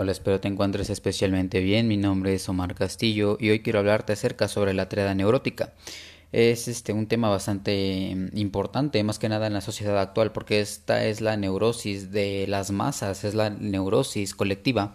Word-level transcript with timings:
Hola, 0.00 0.12
espero 0.12 0.38
te 0.38 0.46
encuentres 0.46 0.90
especialmente 0.90 1.58
bien. 1.58 1.88
Mi 1.88 1.96
nombre 1.96 2.32
es 2.32 2.48
Omar 2.48 2.76
Castillo 2.76 3.36
y 3.40 3.50
hoy 3.50 3.62
quiero 3.62 3.80
hablarte 3.80 4.12
acerca 4.12 4.46
sobre 4.46 4.72
la 4.72 4.88
triada 4.88 5.12
neurótica. 5.12 5.72
Es 6.30 6.68
este 6.68 6.92
un 6.92 7.08
tema 7.08 7.30
bastante 7.30 8.14
mm, 8.14 8.38
importante, 8.38 9.02
más 9.02 9.18
que 9.18 9.28
nada 9.28 9.48
en 9.48 9.54
la 9.54 9.60
sociedad 9.60 9.98
actual, 9.98 10.30
porque 10.30 10.60
esta 10.60 11.04
es 11.04 11.20
la 11.20 11.36
neurosis 11.36 12.12
de 12.12 12.46
las 12.46 12.70
masas, 12.70 13.24
es 13.24 13.34
la 13.34 13.50
neurosis 13.50 14.36
colectiva, 14.36 14.94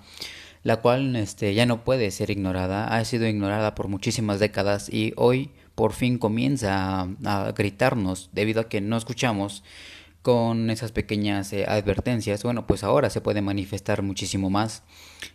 la 0.63 0.77
cual 0.77 1.17
este, 1.17 1.53
ya 1.53 1.65
no 1.65 1.83
puede 1.83 2.09
ser 2.09 2.29
ignorada, 2.29 2.87
ha 2.87 3.03
sido 3.03 3.27
ignorada 3.27 3.75
por 3.75 3.89
muchísimas 3.89 4.39
décadas 4.39 4.87
y 4.87 5.11
hoy 5.17 5.51
por 5.75 5.91
fin 5.91 6.17
comienza 6.17 7.09
a 7.25 7.51
gritarnos 7.51 8.29
debido 8.31 8.61
a 8.61 8.69
que 8.69 8.79
no 8.79 8.95
escuchamos 8.95 9.65
con 10.23 10.69
esas 10.69 10.93
pequeñas 10.93 11.51
eh, 11.51 11.65
advertencias, 11.67 12.43
bueno, 12.43 12.65
pues 12.65 12.83
ahora 12.83 13.09
se 13.09 13.19
puede 13.19 13.41
manifestar 13.41 14.01
muchísimo 14.03 14.49
más 14.49 14.81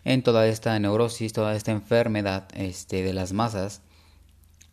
en 0.03 0.23
toda 0.23 0.47
esta 0.47 0.77
neurosis, 0.79 1.31
toda 1.31 1.55
esta 1.55 1.71
enfermedad 1.71 2.47
este, 2.55 3.03
de 3.03 3.13
las 3.13 3.31
masas. 3.31 3.81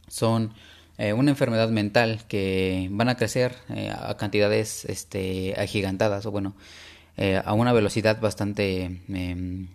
Son 0.09 0.55
eh, 0.97 1.13
una 1.13 1.31
enfermedad 1.31 1.69
mental 1.69 2.23
que 2.29 2.89
van 2.91 3.11
a 3.11 3.17
crecer 3.17 3.57
eh, 3.69 3.91
a 3.95 4.17
cantidades 4.17 4.87
este, 4.87 5.55
agigantadas, 5.59 6.25
o 6.25 6.31
bueno, 6.31 6.57
a 7.45 7.55
una 7.55 7.73
velocidad 7.73 8.21
bastante, 8.21 9.01
em, 9.09 9.69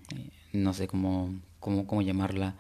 no 0.54 0.74
sé 0.74 0.88
cómo, 0.88 1.36
cómo, 1.60 1.88
cómo 1.88 2.02
llamarla, 2.02 2.56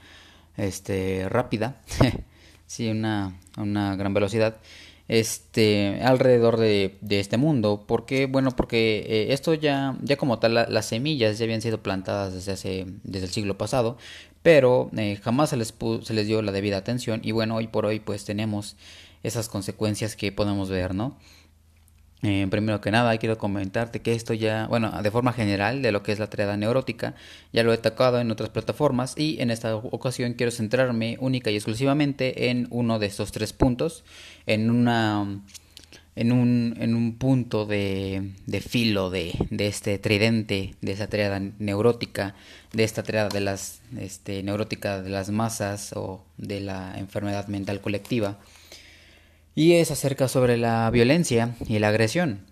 este, 0.57 1.27
rápida, 1.29 1.81
sí, 2.67 2.89
una, 2.89 3.39
una 3.57 3.95
gran 3.95 4.13
velocidad 4.13 4.57
este 5.07 6.01
alrededor 6.03 6.57
de, 6.57 6.97
de 7.01 7.19
este 7.19 7.37
mundo. 7.37 7.83
Porque 7.87 8.25
bueno 8.25 8.51
porque 8.51 9.05
eh, 9.07 9.33
esto 9.33 9.53
ya 9.53 9.97
ya 10.01 10.17
como 10.17 10.39
tal 10.39 10.53
las 10.53 10.85
semillas 10.85 11.37
ya 11.37 11.45
habían 11.45 11.61
sido 11.61 11.81
plantadas 11.83 12.33
desde 12.33 12.51
hace 12.53 12.85
desde 13.03 13.25
el 13.27 13.31
siglo 13.31 13.57
pasado 13.57 13.97
pero 14.43 14.89
eh, 14.97 15.19
jamás 15.21 15.51
se 15.51 15.57
les 15.57 15.73
se 16.03 16.13
les 16.13 16.27
dio 16.27 16.41
la 16.41 16.51
debida 16.51 16.77
atención. 16.77 17.21
Y 17.23 17.31
bueno 17.31 17.55
hoy 17.55 17.67
por 17.67 17.85
hoy 17.85 17.99
pues 17.99 18.25
tenemos 18.25 18.75
esas 19.23 19.49
consecuencias 19.49 20.15
que 20.15 20.31
podemos 20.31 20.69
ver 20.69 20.95
no 20.95 21.17
eh, 22.23 22.45
primero 22.51 22.81
que 22.81 22.91
nada, 22.91 23.17
quiero 23.17 23.37
comentarte 23.37 24.01
que 24.01 24.13
esto 24.13 24.33
ya, 24.33 24.67
bueno, 24.67 25.01
de 25.01 25.09
forma 25.09 25.33
general, 25.33 25.81
de 25.81 25.91
lo 25.91 26.03
que 26.03 26.11
es 26.11 26.19
la 26.19 26.29
triada 26.29 26.55
neurótica, 26.55 27.15
ya 27.51 27.63
lo 27.63 27.73
he 27.73 27.77
tocado 27.77 28.19
en 28.19 28.29
otras 28.29 28.49
plataformas 28.49 29.17
y 29.17 29.41
en 29.41 29.49
esta 29.49 29.75
ocasión 29.75 30.33
quiero 30.33 30.51
centrarme 30.51 31.17
única 31.19 31.49
y 31.49 31.55
exclusivamente 31.55 32.49
en 32.51 32.67
uno 32.69 32.99
de 32.99 33.07
estos 33.07 33.31
tres 33.31 33.53
puntos, 33.53 34.03
en 34.45 34.69
una 34.69 35.41
en 36.15 36.33
un, 36.33 36.75
en 36.79 36.93
un 36.93 37.17
punto 37.17 37.65
de, 37.65 38.33
de 38.45 38.61
filo 38.61 39.09
de, 39.09 39.33
de, 39.49 39.67
este 39.67 39.97
tridente, 39.97 40.75
de 40.81 40.91
esa 40.91 41.07
triada 41.07 41.39
neurótica, 41.39 42.35
de 42.73 42.83
esta 42.83 43.01
triada 43.01 43.29
de 43.29 43.39
las 43.39 43.81
este, 43.97 44.43
neurótica 44.43 45.01
de 45.01 45.09
las 45.09 45.29
masas 45.29 45.93
o 45.95 46.23
de 46.37 46.59
la 46.59 46.99
enfermedad 46.99 47.47
mental 47.47 47.79
colectiva 47.79 48.37
y 49.55 49.73
es 49.73 49.91
acerca 49.91 50.27
sobre 50.27 50.57
la 50.57 50.89
violencia 50.91 51.55
y 51.67 51.79
la 51.79 51.89
agresión. 51.89 52.45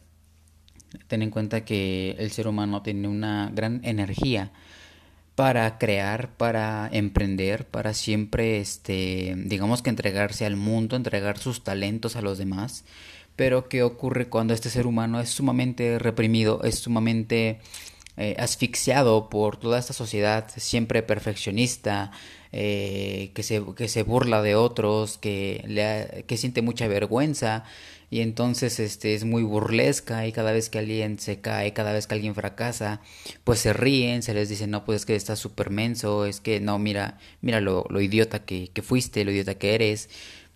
Ten 1.08 1.22
en 1.22 1.30
cuenta 1.30 1.66
que 1.66 2.16
el 2.20 2.32
ser 2.32 2.48
humano 2.48 2.82
tiene 2.82 3.08
una 3.08 3.52
gran 3.54 3.82
energía 3.84 4.52
para 5.36 5.78
crear, 5.78 6.36
para 6.36 6.90
emprender, 6.92 7.66
para 7.66 7.94
siempre, 7.94 8.60
este, 8.60 9.36
digamos 9.38 9.82
que 9.82 9.90
entregarse 9.90 10.46
al 10.46 10.58
mundo, 10.58 10.96
entregar 10.96 11.38
sus 11.38 11.64
talentos 11.64 12.16
a 12.16 12.22
los 12.22 12.38
demás. 12.38 12.84
Pero 13.36 13.70
¿qué 13.70 13.84
ocurre 13.84 14.28
cuando 14.28 14.54
este 14.54 14.70
ser 14.70 14.86
humano 14.86 15.22
es 15.22 15.30
sumamente 15.30 15.98
reprimido, 15.98 16.62
es 16.64 16.80
sumamente 16.80 17.60
eh, 18.18 18.36
asfixiado 18.38 19.30
por 19.30 19.56
toda 19.56 19.80
esta 19.80 19.94
sociedad 19.94 20.48
siempre 20.58 21.04
perfeccionista, 21.04 22.12
eh, 22.52 23.32
que, 23.34 23.44
se, 23.44 23.64
que 23.76 23.88
se 23.88 24.04
burla 24.04 24.42
de 24.42 24.56
otros, 24.56 25.18
que, 25.18 25.64
le 25.68 26.24
que 26.26 26.38
siente 26.38 26.62
mucha 26.62 26.88
vergüenza 26.88 27.64
y 28.12 28.22
entonces 28.22 28.80
este 28.80 29.14
es 29.14 29.24
muy 29.24 29.44
burlesca 29.44 30.26
y 30.26 30.32
cada 30.32 30.52
vez 30.52 30.70
que 30.70 30.80
alguien 30.80 31.20
se 31.20 31.42
cae, 31.42 31.74
cada 31.74 31.94
vez 31.94 32.08
que 32.08 32.16
alguien 32.16 32.34
fracasa, 32.34 33.02
pues 33.44 33.60
se 33.60 33.74
ríen, 33.74 34.24
se 34.24 34.34
les 34.34 34.50
dice, 34.50 34.66
no, 34.68 34.84
pues 34.84 35.02
es 35.02 35.06
que 35.06 35.16
estás 35.16 35.40
súper 35.40 35.70
menso, 35.70 36.26
es 36.26 36.40
que 36.40 36.60
no, 36.60 36.80
mira, 36.80 37.20
mira 37.42 37.62
lo, 37.62 37.86
lo 37.90 38.02
idiota 38.02 38.46
que, 38.46 38.70
que, 38.74 38.82
fuiste, 38.82 39.26
lo 39.26 39.32
idiota 39.32 39.56
que 39.56 39.76
eres. 39.76 40.10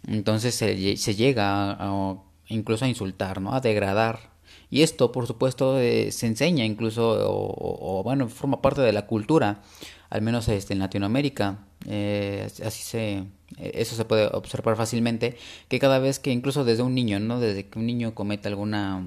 Entonces 0.08 0.56
se, 0.56 0.76
llega 0.76 1.72
a, 1.80 2.18
incluso 2.48 2.86
a 2.86 2.88
insultar, 2.88 3.40
¿no? 3.42 3.54
A 3.54 3.62
degradar 3.62 4.34
y 4.74 4.82
esto, 4.82 5.12
por 5.12 5.28
supuesto, 5.28 5.80
eh, 5.80 6.12
se 6.12 6.26
enseña 6.26 6.66
incluso, 6.66 7.16
o, 7.30 8.02
bueno, 8.04 8.28
forma 8.28 8.60
parte 8.60 8.82
de 8.82 8.92
la 8.92 9.06
cultura, 9.06 9.62
al 10.10 10.24
menos 10.24 10.48
este, 10.50 10.74
en 10.74 10.80
Latinoamérica. 10.80 11.60
Eh, 11.88 12.48
así 12.66 12.84
se, 12.84 13.12
eh, 13.58 13.72
eso 13.74 13.96
se 13.96 14.06
puede 14.06 14.28
observar 14.28 14.76
fácilmente, 14.76 15.38
que 15.68 15.80
cada 15.80 16.00
vez 16.00 16.20
que, 16.20 16.32
incluso 16.32 16.64
desde 16.64 16.84
un 16.84 16.96
niño, 16.96 17.20
¿no? 17.20 17.40
Desde 17.40 17.68
que 17.68 17.80
un 17.80 17.86
niño 17.86 18.16
cometa 18.16 18.50
alguna 18.50 19.06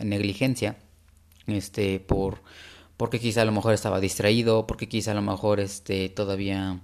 negligencia, 0.00 0.76
este, 1.46 2.00
por 2.00 2.40
porque 3.00 3.18
quizá 3.18 3.40
a 3.40 3.44
lo 3.46 3.52
mejor 3.52 3.72
estaba 3.72 3.98
distraído, 3.98 4.66
porque 4.66 4.86
quizá 4.86 5.12
a 5.12 5.14
lo 5.14 5.22
mejor 5.22 5.58
este 5.58 6.10
todavía 6.10 6.80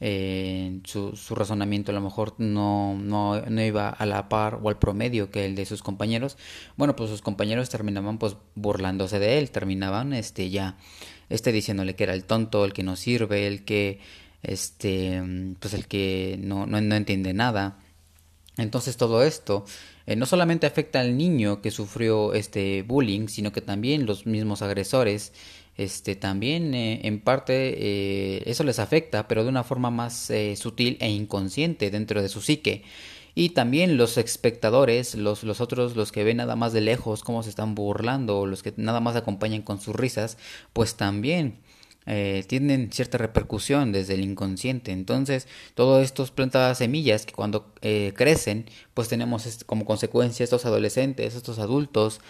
eh, 0.00 0.80
su, 0.82 1.14
su, 1.14 1.36
razonamiento 1.36 1.92
a 1.92 1.94
lo 1.94 2.00
mejor 2.00 2.34
no, 2.38 2.98
no, 2.98 3.40
no, 3.40 3.62
iba 3.62 3.88
a 3.88 4.04
la 4.04 4.28
par 4.28 4.58
o 4.60 4.68
al 4.68 4.80
promedio 4.80 5.30
que 5.30 5.44
el 5.44 5.54
de 5.54 5.66
sus 5.66 5.84
compañeros, 5.84 6.36
bueno 6.76 6.96
pues 6.96 7.08
sus 7.08 7.22
compañeros 7.22 7.70
terminaban 7.70 8.18
pues 8.18 8.36
burlándose 8.56 9.20
de 9.20 9.38
él, 9.38 9.52
terminaban 9.52 10.12
este 10.12 10.50
ya 10.50 10.76
este 11.30 11.52
diciéndole 11.52 11.96
que 11.96 12.04
era 12.04 12.14
el 12.14 12.24
tonto, 12.24 12.64
el 12.64 12.72
que 12.74 12.82
no 12.82 12.96
sirve, 12.96 13.46
el 13.46 13.64
que 13.64 14.00
este 14.42 15.22
pues 15.58 15.74
el 15.74 15.86
que 15.86 16.38
no, 16.40 16.66
no, 16.66 16.80
no 16.80 16.94
entiende 16.94 17.32
nada. 17.32 17.78
Entonces 18.56 18.96
todo 18.96 19.22
esto 19.22 19.64
eh, 20.06 20.16
no 20.16 20.26
solamente 20.26 20.66
afecta 20.66 21.00
al 21.00 21.16
niño 21.16 21.62
que 21.62 21.70
sufrió 21.70 22.34
este 22.34 22.82
bullying, 22.82 23.28
sino 23.28 23.52
que 23.52 23.60
también 23.60 24.06
los 24.06 24.26
mismos 24.26 24.62
agresores 24.62 25.32
este 25.76 26.14
también 26.14 26.74
eh, 26.74 27.00
en 27.04 27.20
parte 27.20 27.74
eh, 27.78 28.42
eso 28.46 28.64
les 28.64 28.78
afecta, 28.78 29.28
pero 29.28 29.44
de 29.44 29.48
una 29.48 29.64
forma 29.64 29.90
más 29.90 30.30
sutil 30.56 30.98
e 31.00 31.08
inconsciente 31.10 31.90
dentro 31.90 32.20
de 32.22 32.28
su 32.28 32.42
psique. 32.42 32.82
Y 33.34 33.50
también 33.50 33.96
los 33.96 34.18
espectadores, 34.18 35.14
los, 35.14 35.44
los 35.44 35.60
otros, 35.60 35.96
los 35.96 36.12
que 36.12 36.24
ven 36.24 36.38
nada 36.38 36.56
más 36.56 36.72
de 36.72 36.80
lejos 36.80 37.22
cómo 37.22 37.42
se 37.42 37.50
están 37.50 37.74
burlando, 37.74 38.46
los 38.46 38.62
que 38.62 38.74
nada 38.76 39.00
más 39.00 39.16
acompañan 39.16 39.62
con 39.62 39.80
sus 39.80 39.94
risas, 39.94 40.36
pues 40.72 40.96
también 40.96 41.58
tienen 42.48 42.90
cierta 42.90 43.18
repercusión 43.18 43.92
desde 43.92 44.14
el 44.14 44.22
inconsciente. 44.22 44.90
Entonces, 44.90 45.46
todo 45.74 46.00
estos 46.00 46.32
plantas 46.32 46.78
semillas 46.78 47.24
que 47.24 47.32
cuando 47.32 47.72
crecen, 48.14 48.66
pues 48.94 49.08
tenemos 49.08 49.62
como 49.66 49.84
consecuencia 49.84 50.42
estos 50.42 50.66
adolescentes, 50.66 51.36
estos 51.36 51.60
adultos, 51.60 52.20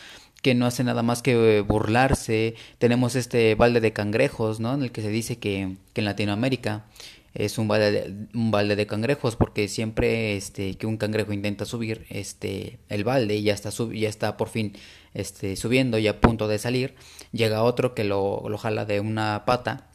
que 0.42 0.54
no 0.54 0.66
hace 0.66 0.84
nada 0.84 1.02
más 1.02 1.22
que 1.22 1.60
burlarse. 1.62 2.54
Tenemos 2.78 3.14
este 3.14 3.54
balde 3.54 3.80
de 3.80 3.92
cangrejos, 3.92 4.60
¿no? 4.60 4.74
En 4.74 4.82
el 4.82 4.92
que 4.92 5.02
se 5.02 5.08
dice 5.08 5.38
que, 5.38 5.76
que 5.92 6.00
en 6.00 6.04
Latinoamérica 6.06 6.84
es 7.34 7.58
un 7.58 7.68
balde, 7.68 7.92
de, 7.92 8.26
un 8.34 8.50
balde 8.50 8.76
de 8.76 8.86
cangrejos 8.86 9.36
porque 9.36 9.68
siempre 9.68 10.36
este 10.36 10.74
que 10.76 10.86
un 10.86 10.96
cangrejo 10.96 11.32
intenta 11.32 11.64
subir 11.64 12.06
este 12.10 12.78
el 12.88 13.04
balde 13.04 13.36
y 13.36 13.42
ya 13.42 13.54
está 13.54 13.70
sub, 13.70 13.92
ya 13.92 14.08
está 14.08 14.36
por 14.36 14.48
fin 14.48 14.72
este 15.14 15.56
subiendo 15.56 15.98
y 15.98 16.08
a 16.08 16.20
punto 16.20 16.48
de 16.48 16.58
salir 16.58 16.94
llega 17.32 17.62
otro 17.62 17.94
que 17.94 18.04
lo, 18.04 18.48
lo 18.48 18.58
jala 18.58 18.84
de 18.84 19.00
una 19.00 19.44
pata 19.46 19.86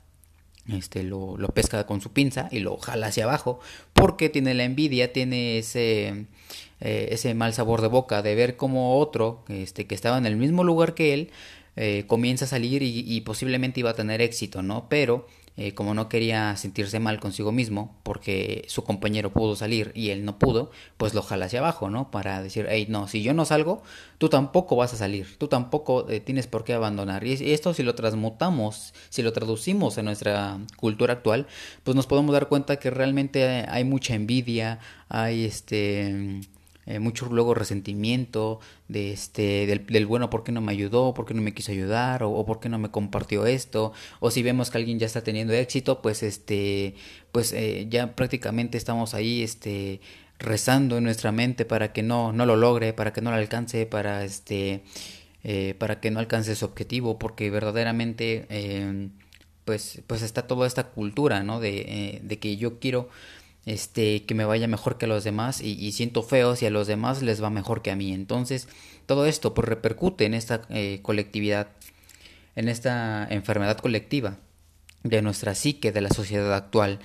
este 0.72 1.04
lo, 1.04 1.38
lo 1.38 1.50
pesca 1.50 1.86
con 1.86 2.02
su 2.02 2.12
pinza 2.14 2.48
y 2.52 2.60
lo 2.60 2.78
jala 2.78 3.08
hacia 3.08 3.26
abajo 3.26 3.60
porque 3.94 4.30
tiene 4.30 4.54
la 4.54 4.64
envidia 4.64 5.12
tiene 5.12 5.58
ese 5.58 6.28
eh, 6.82 7.10
ese 7.12 7.34
mal 7.34 7.54
sabor 7.54 7.82
de 7.82 7.88
boca 7.88 8.22
de 8.22 8.36
ver 8.36 8.56
como 8.58 8.98
otro 8.98 9.44
este, 9.50 9.88
que 9.88 9.96
estaba 9.96 10.18
en 10.18 10.26
el 10.26 10.38
mismo 10.38 10.64
lugar 10.64 10.94
que 10.94 11.14
él 11.14 11.32
eh, 11.78 12.06
comienza 12.08 12.46
a 12.46 12.48
salir 12.48 12.84
y, 12.84 13.04
y, 13.06 13.22
posiblemente 13.22 13.82
iba 13.82 13.90
a 13.90 13.96
tener 13.96 14.22
éxito, 14.22 14.62
¿no? 14.62 14.88
Pero 14.88 15.28
eh, 15.58 15.74
como 15.74 15.94
no 15.94 16.10
quería 16.10 16.56
sentirse 16.58 17.00
mal 17.00 17.20
consigo 17.22 17.54
mismo 17.54 17.96
porque 18.04 18.66
su 18.68 18.84
compañero 18.84 19.32
pudo 19.32 19.56
salir 19.56 19.92
y 19.96 20.10
él 20.10 20.26
no 20.26 20.38
pudo, 20.38 20.70
pues 20.98 21.14
lo 21.14 21.22
jala 21.22 21.46
hacia 21.46 21.60
abajo, 21.60 21.90
¿no? 21.90 22.12
Para 22.12 22.44
decir, 22.44 22.68
hey, 22.70 22.88
no, 22.90 23.08
si 23.08 23.24
yo 23.24 23.34
no 23.34 23.46
salgo, 23.46 23.82
tú 24.18 24.28
tampoco 24.28 24.76
vas 24.76 24.94
a 24.94 24.98
salir, 24.98 25.38
tú 25.38 25.48
tampoco 25.48 26.10
eh, 26.10 26.20
tienes 26.20 26.48
por 26.48 26.66
qué 26.66 26.74
abandonar. 26.74 27.26
Y 27.26 27.54
esto 27.54 27.74
si 27.74 27.84
lo 27.84 27.96
transmutamos, 27.96 28.94
si 29.10 29.22
lo 29.22 29.32
traducimos 29.32 29.98
en 29.98 30.06
nuestra 30.06 30.60
cultura 30.76 31.14
actual, 31.14 31.48
pues 31.84 31.96
nos 31.96 32.08
podemos 32.08 32.34
dar 32.34 32.50
cuenta 32.50 32.78
que 32.78 32.90
realmente 32.90 33.66
hay 33.70 33.86
mucha 33.86 34.14
envidia, 34.14 34.80
hay 35.08 35.46
este 35.46 36.42
eh, 36.86 37.00
mucho 37.00 37.28
luego 37.28 37.54
resentimiento 37.54 38.60
de 38.88 39.14
este 39.14 39.66
del, 39.66 39.86
del, 39.86 40.06
bueno 40.06 40.30
por 40.30 40.44
qué 40.44 40.52
no 40.52 40.62
me 40.62 40.72
ayudó 40.72 41.14
por 41.14 41.26
qué 41.26 41.34
no 41.34 41.42
me 41.42 41.54
quiso 41.54 41.72
ayudar 41.72 42.24
o, 42.24 42.32
o, 42.32 42.46
por 42.46 42.60
qué 42.60 42.70
no 42.70 42.80
me 42.80 42.92
compartió 42.92 43.46
esto 43.46 43.94
o 44.20 44.32
si 44.32 44.44
vemos 44.44 44.70
que 44.70 44.78
alguien 44.78 45.00
ya 45.00 45.06
está 45.06 45.22
teniendo 45.22 45.54
éxito 45.54 46.02
pues 46.02 46.24
este 46.24 46.96
pues 47.32 47.54
eh, 47.54 47.88
ya 47.90 48.16
prácticamente 48.16 48.78
estamos 48.78 49.14
ahí 49.14 49.44
este 49.44 50.02
rezando 50.40 50.98
en 50.98 51.04
nuestra 51.06 51.32
mente 51.32 51.66
para 51.66 51.94
que 51.94 52.04
no 52.04 52.34
no 52.34 52.46
lo 52.46 52.56
logre 52.56 52.94
para 52.94 53.14
que 53.14 53.22
no 53.22 53.32
lo 53.32 53.38
alcance 53.38 53.86
para 53.86 54.24
este 54.24 54.84
eh, 55.44 55.76
para 55.78 56.00
que 56.00 56.10
no 56.10 56.20
alcance 56.20 56.56
su 56.56 56.66
objetivo 56.66 57.20
porque 57.20 57.52
verdaderamente 57.52 58.48
eh, 58.50 59.10
pues, 59.66 60.02
pues 60.08 60.22
está 60.22 60.48
toda 60.48 60.68
esta 60.68 60.86
cultura, 60.86 61.44
¿no? 61.44 61.60
De, 61.60 61.82
eh, 61.88 62.20
de 62.24 62.40
que 62.40 62.56
yo 62.56 62.80
quiero 62.80 63.10
este, 63.66 64.24
que 64.24 64.36
me 64.36 64.46
vaya 64.46 64.68
mejor 64.68 64.98
que 64.98 65.06
a 65.06 65.08
los 65.08 65.24
demás 65.24 65.62
y, 65.62 65.92
siento 65.92 66.24
feo 66.24 66.56
si 66.56 66.66
a 66.66 66.70
los 66.70 66.88
demás 66.88 67.22
les 67.22 67.42
va 67.42 67.50
mejor 67.50 67.82
que 67.82 67.92
a 67.92 67.96
mí. 67.96 68.14
Entonces, 68.14 68.68
todo 69.06 69.26
esto 69.26 69.54
pues 69.54 69.68
repercute 69.68 70.26
en 70.26 70.34
esta 70.34 70.62
eh, 70.70 71.00
colectividad, 71.02 71.68
en 72.56 72.70
esta 72.70 73.28
enfermedad 73.30 73.78
colectiva 73.78 74.38
de 75.04 75.22
nuestra 75.22 75.56
psique, 75.56 75.92
de 75.92 76.02
la 76.02 76.10
sociedad 76.10 76.54
actual. 76.54 77.00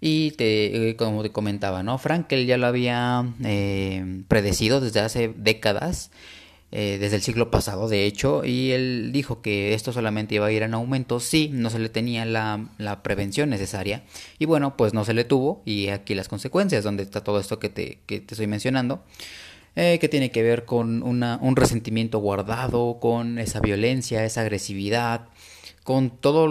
Y 0.00 0.32
te, 0.32 0.90
eh, 0.90 0.96
como 0.96 1.22
te 1.22 1.32
comentaba, 1.32 1.82
¿no? 1.82 1.96
Frankel 1.96 2.46
ya 2.46 2.58
lo 2.58 2.66
había 2.66 3.24
eh, 3.44 4.22
predecido 4.28 4.80
desde 4.80 5.00
hace 5.00 5.32
décadas 5.34 6.10
eh, 6.72 6.98
desde 7.00 7.16
el 7.16 7.22
siglo 7.22 7.50
pasado, 7.50 7.88
de 7.88 8.06
hecho, 8.06 8.44
y 8.44 8.72
él 8.72 9.10
dijo 9.12 9.40
que 9.40 9.72
esto 9.74 9.92
solamente 9.92 10.34
iba 10.34 10.46
a 10.46 10.52
ir 10.52 10.62
en 10.62 10.74
aumento 10.74 11.20
si 11.20 11.48
no 11.48 11.70
se 11.70 11.78
le 11.78 11.88
tenía 11.88 12.24
la, 12.24 12.68
la, 12.78 13.02
prevención 13.02 13.50
necesaria. 13.50 14.02
Y 14.38 14.46
bueno, 14.46 14.76
pues 14.76 14.92
no 14.92 15.04
se 15.04 15.14
le 15.14 15.24
tuvo, 15.24 15.62
y 15.64 15.88
aquí 15.88 16.14
las 16.14 16.28
consecuencias, 16.28 16.82
donde 16.84 17.04
está 17.04 17.22
todo 17.22 17.38
esto 17.38 17.58
que 17.60 17.68
te, 17.68 18.00
que 18.06 18.20
te 18.20 18.34
estoy 18.34 18.46
mencionando. 18.48 19.02
Eh, 19.78 19.98
que 19.98 20.08
tiene 20.08 20.30
que 20.30 20.42
ver 20.42 20.64
con 20.64 21.02
una, 21.02 21.38
un 21.42 21.54
resentimiento 21.54 22.18
guardado, 22.18 22.98
con 22.98 23.38
esa 23.38 23.60
violencia, 23.60 24.24
esa 24.24 24.40
agresividad, 24.40 25.28
con 25.86 26.10
todas 26.10 26.50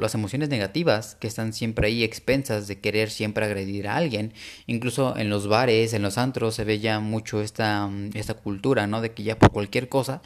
las 0.00 0.14
emociones 0.14 0.48
negativas 0.48 1.14
que 1.20 1.26
están 1.26 1.52
siempre 1.52 1.88
ahí 1.88 2.02
expensas 2.02 2.66
de 2.66 2.80
querer 2.80 3.10
siempre 3.10 3.44
agredir 3.44 3.86
a 3.86 3.96
alguien. 3.96 4.32
Incluso 4.66 5.18
en 5.18 5.28
los 5.28 5.48
bares, 5.48 5.92
en 5.92 6.00
los 6.00 6.16
antros 6.16 6.54
se 6.54 6.64
ve 6.64 6.80
ya 6.80 6.98
mucho 6.98 7.42
esta, 7.42 7.90
esta 8.14 8.32
cultura, 8.32 8.86
¿no? 8.86 9.02
De 9.02 9.12
que 9.12 9.22
ya 9.22 9.38
por 9.38 9.52
cualquier 9.52 9.90
cosa 9.90 10.22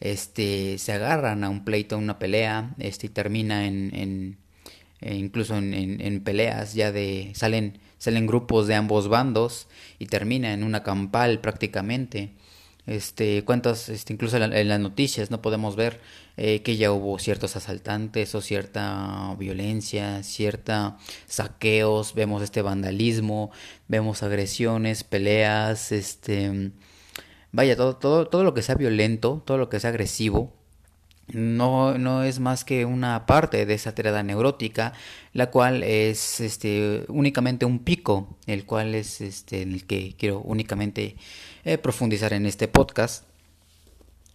este, 0.00 0.78
se 0.78 0.92
agarran 0.92 1.44
a 1.44 1.48
un 1.48 1.64
pleito, 1.64 1.94
a 1.94 1.98
una 1.98 2.18
pelea, 2.18 2.74
este, 2.78 3.06
y 3.06 3.10
termina 3.10 3.68
en, 3.68 3.94
en 3.94 4.36
eh, 5.00 5.14
incluso 5.14 5.56
en, 5.56 5.72
en, 5.72 6.24
peleas 6.24 6.74
ya 6.74 6.90
de 6.90 7.30
salen 7.36 7.78
salen 7.98 8.26
grupos 8.26 8.66
de 8.66 8.74
ambos 8.74 9.06
bandos 9.06 9.68
y 10.00 10.06
termina 10.06 10.52
en 10.52 10.64
una 10.64 10.82
campal 10.82 11.38
prácticamente 11.40 12.32
este 12.86 13.44
cuántas 13.44 13.88
este, 13.88 14.12
incluso 14.12 14.36
en, 14.38 14.68
las 14.68 14.80
noticias 14.80 15.30
no 15.30 15.40
podemos 15.40 15.76
ver 15.76 16.00
eh, 16.36 16.62
que 16.62 16.76
ya 16.76 16.90
hubo 16.90 17.18
ciertos 17.18 17.54
asaltantes 17.54 18.34
o 18.34 18.40
cierta 18.40 19.36
violencia 19.38 20.22
cierta 20.24 20.96
saqueos 21.26 22.14
vemos 22.14 22.42
este 22.42 22.60
vandalismo 22.60 23.52
vemos 23.86 24.22
agresiones 24.22 25.04
peleas 25.04 25.92
este 25.92 26.72
vaya 27.52 27.76
todo 27.76 27.96
todo 27.96 28.26
todo 28.26 28.42
lo 28.42 28.52
que 28.54 28.62
sea 28.62 28.74
violento 28.74 29.42
todo 29.46 29.58
lo 29.58 29.68
que 29.68 29.78
sea 29.78 29.90
agresivo 29.90 30.61
no, 31.28 31.96
no 31.98 32.24
es 32.24 32.40
más 32.40 32.64
que 32.64 32.84
una 32.84 33.26
parte 33.26 33.64
de 33.66 33.74
esa 33.74 33.94
tirada 33.94 34.22
neurótica, 34.22 34.92
la 35.32 35.50
cual 35.50 35.82
es 35.82 36.40
este, 36.40 37.04
únicamente 37.08 37.64
un 37.64 37.78
pico, 37.78 38.36
el 38.46 38.64
cual 38.66 38.94
es 38.94 39.20
este, 39.20 39.62
en 39.62 39.72
el 39.72 39.86
que 39.86 40.14
quiero 40.18 40.40
únicamente 40.40 41.16
eh, 41.64 41.78
profundizar 41.78 42.32
en 42.32 42.46
este 42.46 42.68
podcast. 42.68 43.24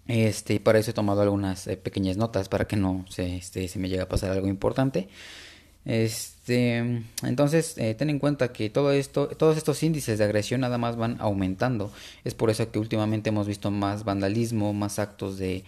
Este, 0.08 0.56
y 0.56 0.60
para 0.60 0.80
eso 0.80 0.92
he 0.92 0.94
tomado 0.94 1.22
algunas 1.22 1.68
eh, 1.68 1.76
pequeñas 1.76 2.16
notas 2.16 2.48
para 2.48 2.66
que 2.66 2.78
no 2.78 3.06
se, 3.10 3.36
este, 3.36 3.68
se 3.68 3.78
me 3.78 3.90
llegue 3.90 4.02
a 4.02 4.10
pasar 4.10 4.32
algo 4.32 4.48
importante. 4.48 5.10
Este, 5.86 7.04
entonces, 7.24 7.78
eh, 7.78 7.94
ten 7.96 8.10
en 8.10 8.20
cuenta 8.20 8.52
que 8.52 8.70
todo 8.70 8.92
esto, 8.92 9.28
todos 9.30 9.56
estos 9.58 9.84
índices 9.84 10.18
de 10.18 10.26
agresión 10.26 10.62
nada 10.62 10.78
más 10.78 10.96
van 10.98 11.18
aumentando. 11.20 11.92
Es 12.24 12.34
por 12.34 12.50
eso 12.50 12.70
que 12.72 12.80
últimamente 12.80 13.30
hemos 13.30 13.48
visto 13.48 13.72
más 13.72 14.04
vandalismo, 14.04 14.74
más 14.74 15.00
actos 15.00 15.38
de 15.38 15.64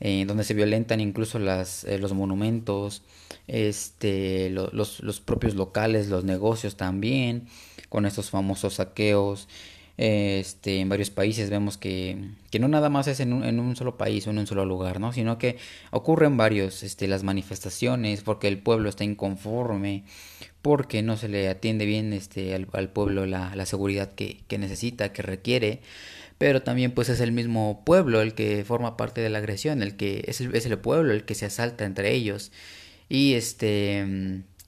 eh, 0.00 0.24
donde 0.26 0.44
se 0.44 0.54
violentan 0.54 1.00
incluso 1.00 1.38
las, 1.38 1.84
eh, 1.84 1.98
los 1.98 2.14
monumentos, 2.14 3.02
este, 3.46 4.48
los, 4.50 5.00
los, 5.00 5.20
propios 5.20 5.54
locales, 5.54 6.08
los 6.08 6.24
negocios 6.24 6.76
también, 6.76 7.46
con 7.90 8.06
estos 8.06 8.30
famosos 8.30 8.74
saqueos. 8.74 9.46
Este, 9.98 10.80
en 10.80 10.88
varios 10.88 11.10
países 11.10 11.50
vemos 11.50 11.76
que, 11.76 12.30
que 12.50 12.58
no 12.58 12.68
nada 12.68 12.88
más 12.88 13.06
es 13.06 13.20
en 13.20 13.34
un, 13.34 13.44
en 13.44 13.60
un, 13.60 13.76
solo 13.76 13.98
país 13.98 14.26
o 14.26 14.30
en 14.30 14.38
un 14.38 14.46
solo 14.46 14.64
lugar, 14.64 14.98
¿no? 14.98 15.12
sino 15.12 15.36
que 15.36 15.58
ocurren 15.90 16.38
varios 16.38 16.82
este, 16.82 17.06
las 17.06 17.22
manifestaciones 17.22 18.22
porque 18.22 18.48
el 18.48 18.56
pueblo 18.56 18.88
está 18.88 19.04
inconforme, 19.04 20.04
porque 20.62 21.02
no 21.02 21.18
se 21.18 21.28
le 21.28 21.50
atiende 21.50 21.84
bien 21.84 22.14
este, 22.14 22.54
al, 22.54 22.68
al 22.72 22.88
pueblo 22.88 23.26
la, 23.26 23.54
la 23.54 23.66
seguridad 23.66 24.14
que, 24.14 24.40
que 24.48 24.56
necesita, 24.56 25.12
que 25.12 25.20
requiere 25.20 25.82
pero 26.40 26.62
también 26.62 26.92
pues 26.92 27.10
es 27.10 27.20
el 27.20 27.32
mismo 27.32 27.84
pueblo 27.84 28.22
el 28.22 28.32
que 28.32 28.64
forma 28.64 28.96
parte 28.96 29.20
de 29.20 29.28
la 29.28 29.36
agresión, 29.36 29.82
el 29.82 29.98
que 29.98 30.24
es 30.26 30.40
el, 30.40 30.54
es 30.54 30.64
el 30.64 30.78
pueblo 30.78 31.12
el 31.12 31.26
que 31.26 31.34
se 31.34 31.44
asalta 31.44 31.84
entre 31.84 32.14
ellos. 32.14 32.50
Y 33.10 33.34
este 33.34 34.06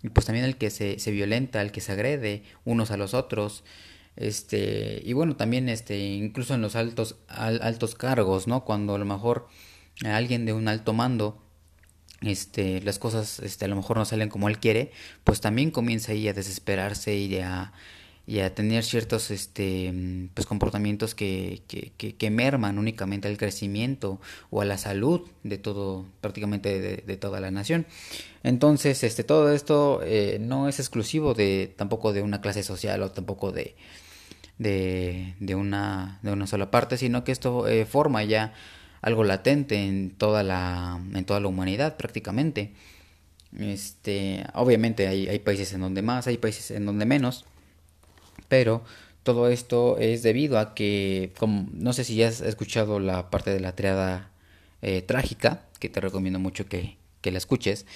y 0.03 0.09
pues 0.11 0.27
también 0.27 0.45
el 0.45 0.59
que 0.59 0.69
se, 0.69 0.99
se 0.99 1.11
violenta, 1.13 1.63
el 1.63 1.73
que 1.73 1.81
se 1.81 1.93
agrede 1.93 2.43
unos 2.67 2.91
a 2.91 2.99
los 2.99 3.15
otros. 3.15 3.65
Este 4.17 5.01
y 5.03 5.15
bueno 5.15 5.35
también 5.35 5.71
este 5.71 5.99
incluso 5.99 6.53
en 6.53 6.61
los 6.61 6.77
altos 6.77 7.17
altos 7.27 7.95
cargos 7.95 8.47
no 8.47 8.67
cuando 8.67 8.95
a 8.97 8.99
lo 8.99 9.07
mejor 9.07 9.49
alguien 10.05 10.45
de 10.45 10.53
un 10.53 10.69
alto 10.69 10.93
mando 10.93 11.43
este 12.21 12.83
las 12.83 12.99
cosas 12.99 13.39
este 13.39 13.65
a 13.65 13.69
lo 13.69 13.77
mejor 13.77 13.97
no 13.97 14.05
salen 14.05 14.29
como 14.29 14.51
él 14.51 14.59
quiere 14.59 14.93
pues 15.25 15.41
también 15.41 15.71
comienza 15.71 16.13
ahí 16.13 16.29
a 16.29 16.35
desesperarse 16.35 17.17
y 17.17 17.39
a 17.39 17.73
y 18.27 18.39
a 18.41 18.55
tener 18.55 18.85
ciertos 18.85 19.31
este 19.31 19.93
pues 20.35 20.47
comportamientos 20.47 21.15
que, 21.15 21.63
que, 21.67 22.15
que, 22.15 22.31
merman 22.31 22.79
únicamente 22.79 23.27
al 23.27 23.37
crecimiento 23.37 24.21
o 24.51 24.61
a 24.61 24.65
la 24.65 24.79
salud 24.79 25.23
de 25.43 25.59
todo 25.59 26.07
prácticamente 26.21 26.81
de, 26.81 27.17
toda 27.17 27.41
la 27.41 27.51
nación. 27.51 27.87
Entonces 28.45 29.03
este 29.03 29.25
todo 29.25 29.53
esto 29.53 30.01
eh, 30.05 30.39
no 30.41 30.69
es 30.69 30.79
exclusivo 30.79 31.35
de 31.35 31.75
tampoco 31.77 32.13
de 32.13 32.23
una 32.23 32.41
clase 32.41 32.63
social 32.63 33.03
o 33.03 33.11
tampoco 33.11 33.51
de 33.51 33.75
de, 34.59 35.35
de 35.41 35.55
una 35.57 36.21
de 36.23 36.33
una 36.33 36.47
sola 36.47 36.71
parte 36.71 36.97
sino 36.99 37.25
que 37.25 37.33
esto 37.33 37.67
eh, 37.67 37.87
forma 37.87 38.23
ya 38.23 38.55
algo 39.01 39.25
latente 39.25 39.85
en 39.85 40.11
toda 40.11 40.45
la 40.45 41.01
en 41.15 41.25
toda 41.25 41.41
la 41.41 41.49
humanidad 41.49 41.97
prácticamente. 41.97 42.73
Este 43.59 44.47
obviamente 44.55 45.09
hay, 45.09 45.29
hay 45.29 45.41
países 45.41 45.73
en 45.75 45.81
donde 45.81 46.03
más 46.03 46.27
hay 46.29 46.39
países 46.39 46.71
en 46.71 46.87
donde 46.87 47.05
menos 47.05 47.45
pero 48.53 48.83
todo 49.23 49.49
esto 49.49 49.97
es 49.97 50.23
debido 50.23 50.59
a 50.59 50.75
que, 50.75 51.33
no 51.73 51.95
sé 51.95 52.05
si 52.05 52.17
ya 52.17 52.29
has 52.29 52.43
escuchado 52.43 53.01
la 53.01 53.31
parte 53.31 53.49
de 53.49 53.61
la 53.61 53.75
triada 53.75 54.29
eh, 54.83 55.01
trágica, 55.01 55.63
que 55.79 55.89
te 55.89 56.03
recomiendo 56.03 56.39
mucho 56.39 56.69
que, 56.69 56.99
la 57.23 57.39
escuches. 57.39 57.87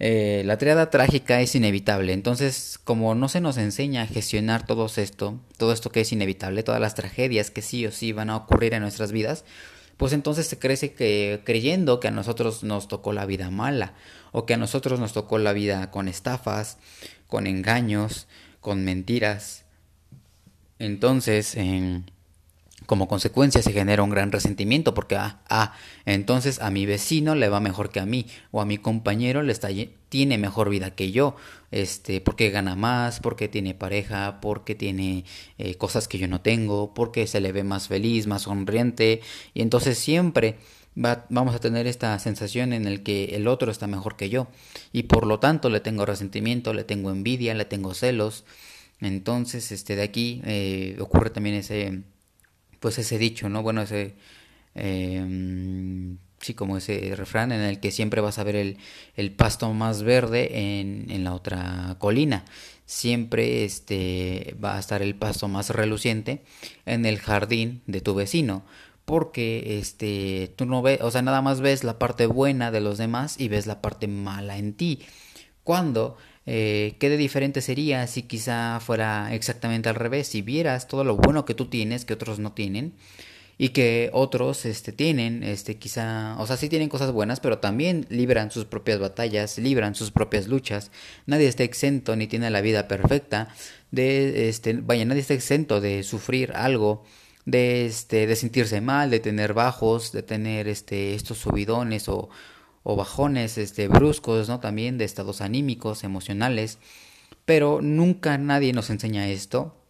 Eh, 0.00 0.42
la 0.44 0.58
triada 0.58 0.90
trágica 0.90 1.40
es 1.40 1.54
inevitable, 1.54 2.14
entonces 2.14 2.80
como 2.82 3.14
no 3.14 3.28
se 3.28 3.40
nos 3.40 3.58
enseña 3.58 4.02
a 4.02 4.06
gestionar 4.08 4.66
todo 4.66 4.86
esto, 4.86 5.38
todo 5.56 5.72
esto 5.72 5.90
que 5.90 6.00
es 6.00 6.10
inevitable, 6.10 6.64
todas 6.64 6.80
las 6.80 6.96
tragedias 6.96 7.52
que 7.52 7.62
sí 7.62 7.86
o 7.86 7.92
sí 7.92 8.10
van 8.10 8.28
a 8.28 8.36
ocurrir 8.36 8.74
en 8.74 8.82
nuestras 8.82 9.12
vidas, 9.12 9.44
pues 9.98 10.12
entonces 10.12 10.48
se 10.48 10.58
crece 10.58 10.94
que 10.94 11.42
creyendo 11.44 12.00
que 12.00 12.08
a 12.08 12.10
nosotros 12.10 12.64
nos 12.64 12.88
tocó 12.88 13.12
la 13.12 13.24
vida 13.24 13.50
mala 13.50 13.94
o 14.32 14.46
que 14.46 14.54
a 14.54 14.56
nosotros 14.56 14.98
nos 14.98 15.12
tocó 15.12 15.38
la 15.38 15.52
vida 15.52 15.92
con 15.92 16.08
estafas, 16.08 16.78
con 17.28 17.46
engaños, 17.46 18.26
con 18.62 18.84
mentiras, 18.84 19.61
entonces, 20.82 21.56
como 22.86 23.08
consecuencia 23.08 23.62
se 23.62 23.72
genera 23.72 24.02
un 24.02 24.10
gran 24.10 24.32
resentimiento 24.32 24.94
porque, 24.94 25.16
ah, 25.16 25.40
ah, 25.48 25.74
entonces 26.04 26.60
a 26.60 26.70
mi 26.70 26.86
vecino 26.86 27.34
le 27.34 27.48
va 27.48 27.60
mejor 27.60 27.90
que 27.90 28.00
a 28.00 28.06
mí 28.06 28.26
o 28.50 28.60
a 28.60 28.66
mi 28.66 28.78
compañero 28.78 29.42
le 29.42 29.52
está, 29.52 29.68
tiene 30.08 30.38
mejor 30.38 30.70
vida 30.70 30.90
que 30.94 31.12
yo, 31.12 31.36
este, 31.70 32.20
porque 32.20 32.50
gana 32.50 32.74
más, 32.74 33.20
porque 33.20 33.48
tiene 33.48 33.74
pareja, 33.74 34.40
porque 34.40 34.74
tiene 34.74 35.24
eh, 35.58 35.76
cosas 35.76 36.08
que 36.08 36.18
yo 36.18 36.28
no 36.28 36.40
tengo, 36.40 36.92
porque 36.94 37.26
se 37.26 37.40
le 37.40 37.52
ve 37.52 37.64
más 37.64 37.88
feliz, 37.88 38.26
más 38.26 38.42
sonriente. 38.42 39.20
Y 39.54 39.62
entonces 39.62 39.98
siempre 39.98 40.56
va, 41.02 41.26
vamos 41.28 41.54
a 41.54 41.60
tener 41.60 41.86
esta 41.86 42.18
sensación 42.18 42.72
en 42.72 42.86
el 42.86 43.02
que 43.02 43.36
el 43.36 43.46
otro 43.46 43.70
está 43.70 43.86
mejor 43.86 44.16
que 44.16 44.28
yo. 44.28 44.48
Y 44.92 45.04
por 45.04 45.26
lo 45.26 45.38
tanto 45.38 45.70
le 45.70 45.80
tengo 45.80 46.04
resentimiento, 46.04 46.74
le 46.74 46.84
tengo 46.84 47.10
envidia, 47.10 47.54
le 47.54 47.64
tengo 47.64 47.94
celos 47.94 48.44
entonces, 49.02 49.72
este, 49.72 49.96
de 49.96 50.02
aquí 50.02 50.40
eh, 50.44 50.96
ocurre 51.00 51.30
también 51.30 51.56
ese, 51.56 52.02
pues 52.80 52.98
ese 52.98 53.18
dicho, 53.18 53.48
¿no? 53.48 53.62
Bueno, 53.62 53.82
ese, 53.82 54.14
eh, 54.76 56.16
sí, 56.40 56.54
como 56.54 56.76
ese 56.76 57.14
refrán 57.16 57.52
en 57.52 57.60
el 57.62 57.80
que 57.80 57.90
siempre 57.90 58.20
vas 58.20 58.38
a 58.38 58.44
ver 58.44 58.56
el, 58.56 58.78
el 59.16 59.32
pasto 59.32 59.72
más 59.72 60.02
verde 60.04 60.80
en, 60.80 61.06
en, 61.10 61.24
la 61.24 61.34
otra 61.34 61.96
colina. 61.98 62.44
Siempre 62.86 63.64
este, 63.64 64.56
va 64.62 64.76
a 64.76 64.80
estar 64.80 65.02
el 65.02 65.16
pasto 65.16 65.48
más 65.48 65.70
reluciente 65.70 66.42
en 66.86 67.04
el 67.06 67.18
jardín 67.18 67.82
de 67.86 68.00
tu 68.00 68.14
vecino. 68.14 68.64
Porque 69.04 69.78
este, 69.80 70.54
tú 70.56 70.64
no 70.64 70.80
ves, 70.80 71.00
o 71.02 71.10
sea, 71.10 71.22
nada 71.22 71.42
más 71.42 71.60
ves 71.60 71.82
la 71.82 71.98
parte 71.98 72.26
buena 72.26 72.70
de 72.70 72.80
los 72.80 72.98
demás 72.98 73.40
y 73.40 73.48
ves 73.48 73.66
la 73.66 73.82
parte 73.82 74.06
mala 74.06 74.58
en 74.58 74.74
ti. 74.74 75.00
Cuando 75.64 76.16
eh, 76.46 76.96
¿Qué 76.98 77.08
de 77.08 77.16
diferente 77.16 77.60
sería 77.60 78.06
si 78.06 78.22
quizá 78.22 78.80
fuera 78.80 79.34
exactamente 79.34 79.88
al 79.88 79.94
revés? 79.94 80.28
Si 80.28 80.42
vieras 80.42 80.88
todo 80.88 81.04
lo 81.04 81.16
bueno 81.16 81.44
que 81.44 81.54
tú 81.54 81.66
tienes, 81.66 82.04
que 82.04 82.14
otros 82.14 82.38
no 82.38 82.52
tienen, 82.52 82.94
y 83.58 83.68
que 83.68 84.10
otros 84.12 84.64
este 84.64 84.92
tienen 84.92 85.42
este 85.42 85.76
quizá 85.76 86.36
o 86.38 86.46
sea 86.46 86.56
sí 86.56 86.68
tienen 86.68 86.88
cosas 86.88 87.12
buenas 87.12 87.38
pero 87.38 87.58
también 87.58 88.06
libran 88.08 88.50
sus 88.50 88.64
propias 88.64 88.98
batallas 88.98 89.58
libran 89.58 89.94
sus 89.94 90.10
propias 90.10 90.48
luchas 90.48 90.90
nadie 91.26 91.48
está 91.48 91.62
exento 91.62 92.16
ni 92.16 92.26
tiene 92.26 92.50
la 92.50 92.60
vida 92.60 92.88
perfecta 92.88 93.54
de 93.90 94.48
este 94.48 94.72
vaya 94.72 95.04
nadie 95.04 95.20
está 95.20 95.34
exento 95.34 95.80
de 95.80 96.02
sufrir 96.02 96.52
algo 96.54 97.04
de 97.44 97.86
este 97.86 98.26
de 98.26 98.36
sentirse 98.36 98.80
mal 98.80 99.10
de 99.10 99.20
tener 99.20 99.54
bajos 99.54 100.12
de 100.12 100.22
tener 100.22 100.66
este 100.66 101.14
estos 101.14 101.38
subidones 101.38 102.08
o, 102.08 102.30
o 102.82 102.96
bajones 102.96 103.58
este 103.58 103.88
bruscos 103.88 104.48
no 104.48 104.60
también 104.60 104.98
de 104.98 105.04
estados 105.04 105.40
anímicos 105.40 106.04
emocionales. 106.04 106.78
Pero 107.44 107.80
nunca 107.82 108.38
nadie 108.38 108.72
nos 108.72 108.90
enseña 108.90 109.28
esto 109.28 109.81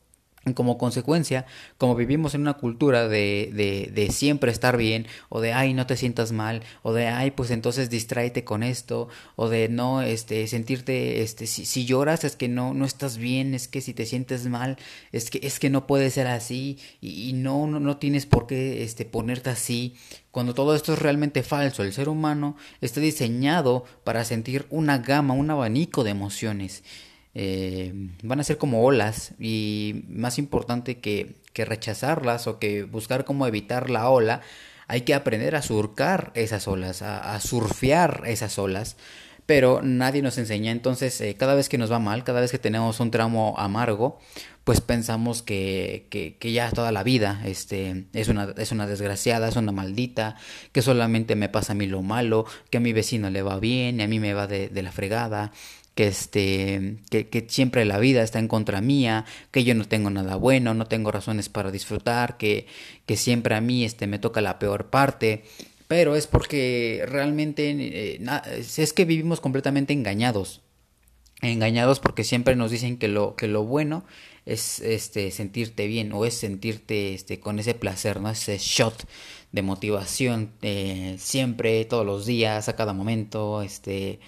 como 0.55 0.77
consecuencia, 0.77 1.47
como 1.79 1.95
vivimos 1.95 2.35
en 2.35 2.43
una 2.43 2.55
cultura 2.55 3.09
de, 3.09 3.51
de, 3.53 3.91
de, 3.93 4.11
siempre 4.11 4.51
estar 4.51 4.77
bien, 4.77 5.07
o 5.29 5.41
de 5.41 5.53
ay, 5.53 5.73
no 5.73 5.87
te 5.87 5.97
sientas 5.97 6.33
mal, 6.33 6.63
o 6.83 6.93
de 6.93 7.07
ay, 7.07 7.31
pues 7.31 7.51
entonces 7.51 7.91
distráete 7.91 8.43
con 8.43 8.63
esto, 8.63 9.09
o 9.37 9.49
de 9.49 9.69
no, 9.69 10.03
este, 10.03 10.47
sentirte, 10.49 11.23
este, 11.23 11.47
si, 11.47 11.65
si, 11.65 11.85
lloras 11.85 12.25
es 12.25 12.35
que 12.35 12.49
no, 12.49 12.75
no 12.75 12.85
estás 12.85 13.19
bien, 13.19 13.55
es 13.55 13.69
que 13.69 13.81
si 13.81 13.95
te 13.95 14.05
sientes 14.05 14.47
mal, 14.47 14.77
es 15.13 15.31
que, 15.31 15.41
es 15.43 15.61
que 15.61 15.71
no 15.71 15.87
puede 15.87 16.11
ser 16.11 16.27
así, 16.27 16.79
y, 17.01 17.29
y 17.29 17.33
no, 17.35 17.67
no, 17.69 17.79
no 17.79 17.99
tienes 17.99 18.27
por 18.27 18.47
qué, 18.49 18.83
este, 18.83 19.05
ponerte 19.05 19.51
así, 19.51 19.95
cuando 20.33 20.55
todo 20.55 20.75
esto 20.75 20.95
es 20.95 20.99
realmente 20.99 21.43
falso. 21.43 21.83
El 21.83 21.93
ser 21.93 22.09
humano 22.09 22.57
está 22.81 23.01
diseñado 23.01 23.85
para 24.03 24.25
sentir 24.25 24.67
una 24.71 24.99
gama, 24.99 25.35
un 25.35 25.51
abanico 25.51 26.05
de 26.05 26.11
emociones 26.11 26.83
eh, 27.35 27.93
van 28.23 28.41
a 28.41 28.45
ser 28.45 28.59
como 28.59 28.85
olas 28.85 29.33
y 29.39 30.05
más 30.09 30.39
importante 30.39 30.99
que, 30.99 31.41
rechazarlas 31.55 32.47
o 32.47 32.59
que 32.59 32.85
buscar 32.85 33.25
cómo 33.27 33.47
evitar 33.47 33.91
la 33.91 34.09
ola, 34.09 34.41
hay 34.89 35.03
que 35.03 35.15
aprender 35.15 35.55
a 35.55 35.63
surcar 35.63 36.33
esas 36.35 36.67
olas, 36.67 37.03
a, 37.03 37.39
surfear 37.41 38.23
esas 38.27 38.59
olas 38.59 38.97
pero 39.45 39.83
nadie 39.83 40.23
nos 40.23 40.39
enseña. 40.39 40.71
Entonces, 40.71 41.21
eh, 41.21 41.35
cada 41.35 41.57
vez 41.57 41.69
que 41.69 41.77
nos 41.77 41.91
va 41.91 41.99
mal, 41.99 42.23
cada 42.23 42.41
vez 42.41 42.53
que 42.53 42.59
tenemos 42.59 43.01
un 43.01 43.11
tramo 43.11 43.55
amargo, 43.59 44.21
pues 44.65 44.81
pensamos 44.81 45.43
que, 45.43 46.07
que, 46.11 46.37
que, 46.39 46.53
ya 46.53 46.71
toda 46.71 46.93
la 46.93 47.03
vida 47.03 47.43
este, 47.45 48.07
es, 48.13 48.29
una, 48.29 48.55
es 48.57 48.71
una 48.71 48.87
desgraciada, 48.87 49.49
es 49.49 49.57
una 49.57 49.73
maldita, 49.73 50.37
que 50.71 50.81
solamente 50.81 51.35
me 51.35 51.49
pasa 51.49 51.73
a 51.73 51.75
mí 51.75 51.87
lo 51.87 52.03
malo, 52.03 52.47
que 52.71 52.79
a 52.79 52.81
mi 52.81 52.93
vecino 52.93 53.29
le 53.29 53.43
va 53.43 53.59
bien 53.59 53.99
y 53.99 54.05
a 54.05 54.09
mí 54.09 54.21
me 54.21 54.33
va 54.33 54.47
de 54.47 54.83
la 54.83 54.93
fregada, 54.93 55.51
que 55.95 56.07
este 56.07 56.97
que, 57.11 57.29
que, 57.29 57.47
siempre 57.49 57.85
la 57.85 57.99
vida 57.99 58.23
está 58.23 58.39
en 58.39 58.49
contra 58.49 58.81
mía, 58.81 59.25
que 59.51 59.65
yo 59.65 59.75
no 59.75 59.85
tengo 59.87 60.11
nada 60.11 60.37
bueno, 60.37 60.75
no 60.75 60.87
tengo 60.87 61.11
razones 61.13 61.49
para 61.49 61.71
disfrutar, 61.71 62.37
que, 62.37 62.67
que 63.07 63.17
siempre 63.17 63.55
a 63.55 63.61
mí 63.61 63.85
este 63.85 64.07
me 64.07 64.19
toca 64.19 64.41
la 64.41 64.59
peor 64.59 64.91
parte, 64.91 65.45
pero 65.89 66.17
es 66.17 66.27
porque 66.27 67.05
realmente 67.07 67.71
eh, 67.79 68.21
es 68.59 68.93
que 68.93 69.05
vivimos 69.05 69.41
completamente 69.41 69.93
engañados. 69.93 70.63
Engañados 71.43 71.99
porque 71.99 72.25
siempre 72.25 72.55
nos 72.55 72.71
dicen 72.71 72.99
que 72.99 73.09
lo 73.09 73.35
que 73.35 73.49
lo 73.49 73.65
bueno 73.65 74.05
es 74.47 74.81
este 74.81 75.31
sentirte 75.31 75.87
bien 75.87 76.13
o 76.13 76.25
es 76.25 76.35
sentirte 76.35 77.15
este 77.15 77.41
con 77.41 77.59
ese 77.59 77.75
placer, 77.75 78.21
¿no? 78.21 78.31
Ese 78.31 78.59
shot 78.59 79.07
de 79.51 79.63
motivación 79.63 80.53
eh, 80.63 81.17
siempre 81.19 81.85
todos 81.85 82.07
los 82.07 82.27
días, 82.27 82.69
a 82.69 82.77
cada 82.77 82.93
momento, 82.93 83.63
este 83.63 84.21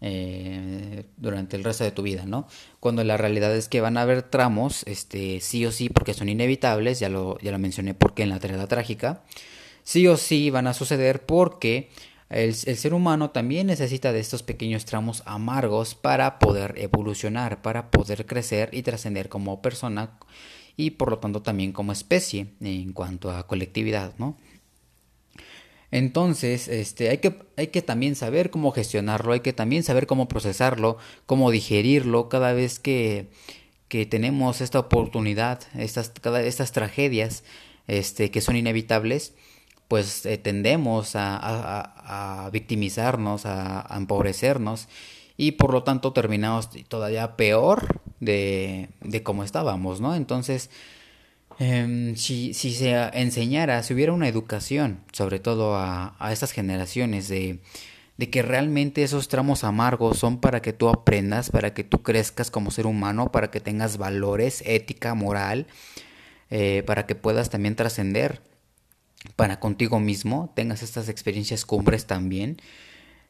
eh, 0.00 1.04
durante 1.16 1.56
el 1.56 1.64
resto 1.64 1.84
de 1.84 1.90
tu 1.90 2.02
vida, 2.02 2.26
¿no? 2.26 2.46
Cuando 2.80 3.02
la 3.04 3.16
realidad 3.16 3.54
es 3.56 3.68
que 3.68 3.80
van 3.80 3.96
a 3.96 4.02
haber 4.02 4.22
tramos, 4.22 4.82
este, 4.86 5.40
sí 5.40 5.64
o 5.64 5.72
sí, 5.72 5.88
porque 5.88 6.14
son 6.14 6.28
inevitables, 6.28 7.00
ya 7.00 7.08
lo, 7.08 7.38
ya 7.38 7.52
lo 7.52 7.58
mencioné 7.58 7.94
porque 7.94 8.22
en 8.22 8.28
la 8.28 8.38
trágica, 8.38 9.22
sí 9.84 10.06
o 10.06 10.16
sí 10.16 10.50
van 10.50 10.66
a 10.66 10.74
suceder 10.74 11.24
porque 11.24 11.88
el, 12.28 12.54
el, 12.66 12.76
ser 12.76 12.92
humano 12.92 13.30
también 13.30 13.68
necesita 13.68 14.12
de 14.12 14.20
estos 14.20 14.42
pequeños 14.42 14.84
tramos 14.84 15.22
amargos 15.26 15.94
para 15.94 16.38
poder 16.38 16.74
evolucionar, 16.76 17.62
para 17.62 17.90
poder 17.90 18.26
crecer 18.26 18.70
y 18.72 18.82
trascender 18.82 19.28
como 19.28 19.62
persona 19.62 20.18
y 20.76 20.90
por 20.90 21.10
lo 21.10 21.18
tanto 21.18 21.42
también 21.42 21.72
como 21.72 21.92
especie 21.92 22.48
en 22.60 22.92
cuanto 22.92 23.30
a 23.30 23.46
colectividad, 23.46 24.12
¿no? 24.18 24.36
Entonces, 25.90 26.68
este, 26.68 27.10
hay 27.10 27.18
que, 27.18 27.38
hay 27.56 27.68
que 27.68 27.82
también 27.82 28.16
saber 28.16 28.50
cómo 28.50 28.72
gestionarlo, 28.72 29.32
hay 29.32 29.40
que 29.40 29.52
también 29.52 29.82
saber 29.82 30.06
cómo 30.06 30.28
procesarlo, 30.28 30.98
cómo 31.26 31.50
digerirlo 31.50 32.28
cada 32.28 32.52
vez 32.52 32.80
que, 32.80 33.28
que 33.88 34.06
tenemos 34.06 34.60
esta 34.60 34.80
oportunidad, 34.80 35.60
estas, 35.76 36.10
cada, 36.10 36.42
estas 36.42 36.72
tragedias 36.72 37.44
este, 37.86 38.30
que 38.30 38.40
son 38.40 38.56
inevitables, 38.56 39.34
pues 39.88 40.26
eh, 40.26 40.38
tendemos 40.38 41.12
a, 41.14 42.50
victimizarnos, 42.52 43.46
a, 43.46 43.86
empobrecernos 43.96 44.88
y 45.36 45.52
por 45.52 45.72
lo 45.72 45.84
tanto 45.84 46.12
terminamos 46.12 46.70
todavía 46.88 47.36
peor 47.36 48.00
de, 48.20 48.88
de 49.02 49.22
cómo 49.22 49.44
estábamos, 49.44 50.00
¿no? 50.00 50.14
Entonces, 50.14 50.70
eh, 51.58 52.12
si, 52.16 52.54
si 52.54 52.72
se 52.72 52.92
enseñara, 53.14 53.82
si 53.82 53.94
hubiera 53.94 54.12
una 54.12 54.28
educación, 54.28 55.00
sobre 55.12 55.38
todo 55.38 55.76
a, 55.76 56.16
a 56.18 56.32
estas 56.32 56.52
generaciones, 56.52 57.28
de, 57.28 57.60
de 58.16 58.30
que 58.30 58.42
realmente 58.42 59.02
esos 59.02 59.28
tramos 59.28 59.64
amargos 59.64 60.18
son 60.18 60.40
para 60.40 60.62
que 60.62 60.72
tú 60.72 60.88
aprendas, 60.88 61.50
para 61.50 61.74
que 61.74 61.84
tú 61.84 62.02
crezcas 62.02 62.50
como 62.50 62.70
ser 62.70 62.86
humano, 62.86 63.30
para 63.30 63.50
que 63.50 63.60
tengas 63.60 63.98
valores, 63.98 64.62
ética, 64.66 65.14
moral, 65.14 65.66
eh, 66.50 66.82
para 66.86 67.06
que 67.06 67.14
puedas 67.14 67.50
también 67.50 67.76
trascender 67.76 68.40
para 69.34 69.60
contigo 69.60 69.98
mismo, 69.98 70.52
tengas 70.54 70.82
estas 70.82 71.08
experiencias 71.08 71.64
cumbres 71.64 72.06
también, 72.06 72.58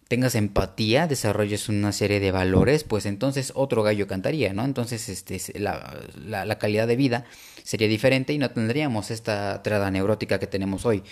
tengas 0.08 0.34
empatía, 0.34 1.06
desarrolles 1.06 1.68
una 1.68 1.92
serie 1.92 2.20
de 2.20 2.30
valores, 2.30 2.84
pues 2.84 3.06
entonces 3.06 3.52
otro 3.54 3.82
gallo 3.82 4.06
cantaría, 4.06 4.52
¿no? 4.52 4.64
Entonces 4.64 5.08
este, 5.08 5.40
la, 5.58 6.58
calidad 6.58 6.86
de 6.86 6.96
vida 6.96 7.24
sería 7.64 7.88
diferente 7.88 8.32
y 8.32 8.38
no 8.38 8.50
tendríamos 8.50 9.10
esta 9.10 9.62
triada 9.62 9.90
neurótica 9.90 10.38
que 10.38 10.46
tenemos 10.46 10.86
hoy. 10.86 11.02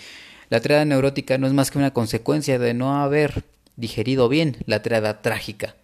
La 0.49 0.61
triada 0.61 0.85
neurótica 0.85 1.37
no 1.37 1.47
es 1.47 1.53
más 1.53 1.71
que 1.71 1.77
una 1.77 1.93
consecuencia 1.93 2.59
de 2.59 2.73
no 2.73 3.01
haber 3.01 3.43
digerido 3.75 4.29
bien 4.29 4.57
la 4.65 4.81
triada 4.81 5.21
trágica. 5.21 5.75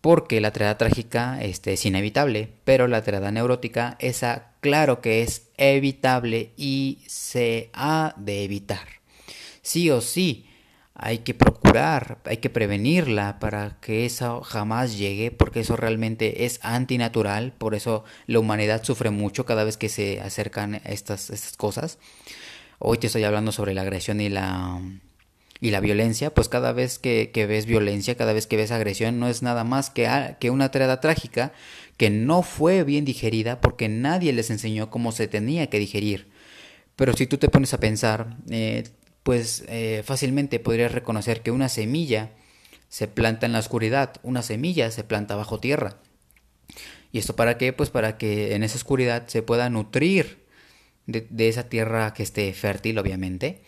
Porque 0.00 0.40
la 0.40 0.50
triada 0.50 0.78
trágica 0.78 1.42
este, 1.42 1.74
es 1.74 1.84
inevitable, 1.84 2.48
pero 2.64 2.88
la 2.88 3.02
triada 3.02 3.30
neurótica, 3.30 3.96
esa 3.98 4.52
claro 4.60 5.02
que 5.02 5.20
es 5.20 5.48
evitable 5.58 6.52
y 6.56 7.00
se 7.06 7.68
ha 7.74 8.14
de 8.16 8.44
evitar. 8.44 8.86
Sí 9.60 9.90
o 9.90 10.00
sí, 10.00 10.46
hay 11.02 11.18
que 11.20 11.32
procurar, 11.32 12.18
hay 12.26 12.36
que 12.36 12.50
prevenirla 12.50 13.38
para 13.38 13.78
que 13.80 14.04
eso 14.04 14.42
jamás 14.42 14.98
llegue, 14.98 15.30
porque 15.30 15.60
eso 15.60 15.74
realmente 15.74 16.44
es 16.44 16.60
antinatural, 16.62 17.54
por 17.56 17.74
eso 17.74 18.04
la 18.26 18.38
humanidad 18.38 18.84
sufre 18.84 19.08
mucho 19.08 19.46
cada 19.46 19.64
vez 19.64 19.78
que 19.78 19.88
se 19.88 20.20
acercan 20.20 20.82
estas, 20.84 21.30
estas 21.30 21.56
cosas. 21.56 21.98
Hoy 22.78 22.98
te 22.98 23.06
estoy 23.06 23.24
hablando 23.24 23.50
sobre 23.50 23.72
la 23.72 23.80
agresión 23.80 24.20
y 24.20 24.28
la, 24.28 24.78
y 25.58 25.70
la 25.70 25.80
violencia, 25.80 26.34
pues 26.34 26.50
cada 26.50 26.72
vez 26.72 26.98
que, 26.98 27.30
ves 27.48 27.64
violencia, 27.64 28.14
cada 28.14 28.34
vez 28.34 28.46
que 28.46 28.58
ves 28.58 28.70
agresión, 28.70 29.18
no 29.18 29.28
es 29.28 29.42
nada 29.42 29.64
más 29.64 29.88
que, 29.88 30.36
que 30.38 30.50
una 30.50 30.70
tirada 30.70 31.00
trágica 31.00 31.52
que 31.96 32.10
no 32.10 32.42
fue 32.42 32.84
bien 32.84 33.06
digerida 33.06 33.62
porque 33.62 33.88
nadie 33.88 34.34
les 34.34 34.50
enseñó 34.50 34.90
cómo 34.90 35.12
se 35.12 35.28
tenía 35.28 35.68
que 35.68 35.78
digerir. 35.78 36.28
Pero 36.94 37.14
si 37.14 37.26
tú 37.26 37.38
te 37.38 37.48
pones 37.48 37.72
a 37.72 37.80
pensar, 37.80 38.36
eh, 38.50 38.84
pues 39.30 39.62
eh, 39.68 40.02
fácilmente 40.04 40.58
podrías 40.58 40.90
reconocer 40.90 41.40
que 41.40 41.52
una 41.52 41.68
semilla 41.68 42.30
se 42.88 43.06
planta 43.06 43.46
en 43.46 43.52
la 43.52 43.60
oscuridad, 43.60 44.14
una 44.24 44.42
semilla 44.42 44.90
se 44.90 45.04
planta 45.04 45.36
bajo 45.36 45.60
tierra. 45.60 45.98
¿Y 47.12 47.18
esto 47.18 47.36
para 47.36 47.56
qué? 47.56 47.72
Pues 47.72 47.90
para 47.90 48.18
que 48.18 48.56
en 48.56 48.64
esa 48.64 48.74
oscuridad 48.74 49.28
se 49.28 49.42
pueda 49.42 49.70
nutrir 49.70 50.44
de, 51.06 51.48
esa 51.48 51.68
tierra 51.68 52.12
que 52.12 52.24
esté 52.24 52.52
fértil, 52.54 52.98
obviamente, 52.98 53.62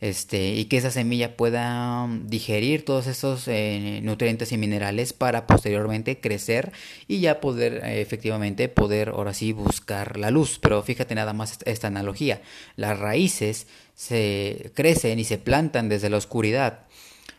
este, 0.00 0.54
y 0.54 0.66
que 0.66 0.76
esa 0.76 0.92
semilla 0.92 1.36
pueda 1.36 2.08
digerir 2.24 2.84
todos 2.84 3.08
esos 3.08 3.48
eh, 3.48 3.98
nutrientes 4.04 4.52
y 4.52 4.56
minerales 4.56 5.12
para 5.12 5.48
posteriormente 5.48 6.20
crecer 6.20 6.70
y 7.08 7.18
ya 7.18 7.40
poder 7.40 7.82
eh, 7.82 8.00
efectivamente 8.00 8.68
poder 8.68 9.08
ahora 9.08 9.34
sí 9.34 9.50
buscar 9.50 10.16
la 10.16 10.30
luz. 10.30 10.60
Pero 10.60 10.80
fíjate 10.80 11.16
nada 11.16 11.32
más 11.32 11.58
esta 11.64 11.88
analogía. 11.88 12.40
Las 12.76 13.00
raíces 13.00 13.66
se 13.94 14.70
crecen 14.74 15.18
y 15.18 15.24
se 15.24 15.38
plantan 15.38 15.88
desde 15.88 16.10
la 16.10 16.16
oscuridad 16.16 16.86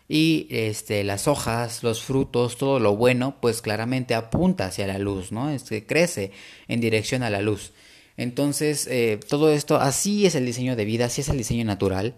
y 0.07 0.47
este 0.49 1.03
las 1.03 1.27
hojas, 1.27 1.83
los 1.83 2.03
frutos, 2.03 2.57
todo 2.57 2.79
lo 2.79 2.95
bueno, 2.95 3.37
pues 3.41 3.61
claramente 3.61 4.13
apunta 4.13 4.65
hacia 4.65 4.87
la 4.87 4.99
luz, 4.99 5.31
¿no? 5.31 5.49
Este, 5.49 5.85
crece 5.85 6.31
en 6.67 6.81
dirección 6.81 7.23
a 7.23 7.29
la 7.29 7.41
luz. 7.41 7.71
Entonces, 8.15 8.85
eh, 8.87 9.19
todo 9.27 9.51
esto, 9.51 9.77
así 9.77 10.25
es 10.25 10.35
el 10.35 10.45
diseño 10.45 10.75
de 10.75 10.85
vida, 10.85 11.05
así 11.05 11.21
es 11.21 11.29
el 11.29 11.37
diseño 11.37 11.65
natural 11.65 12.15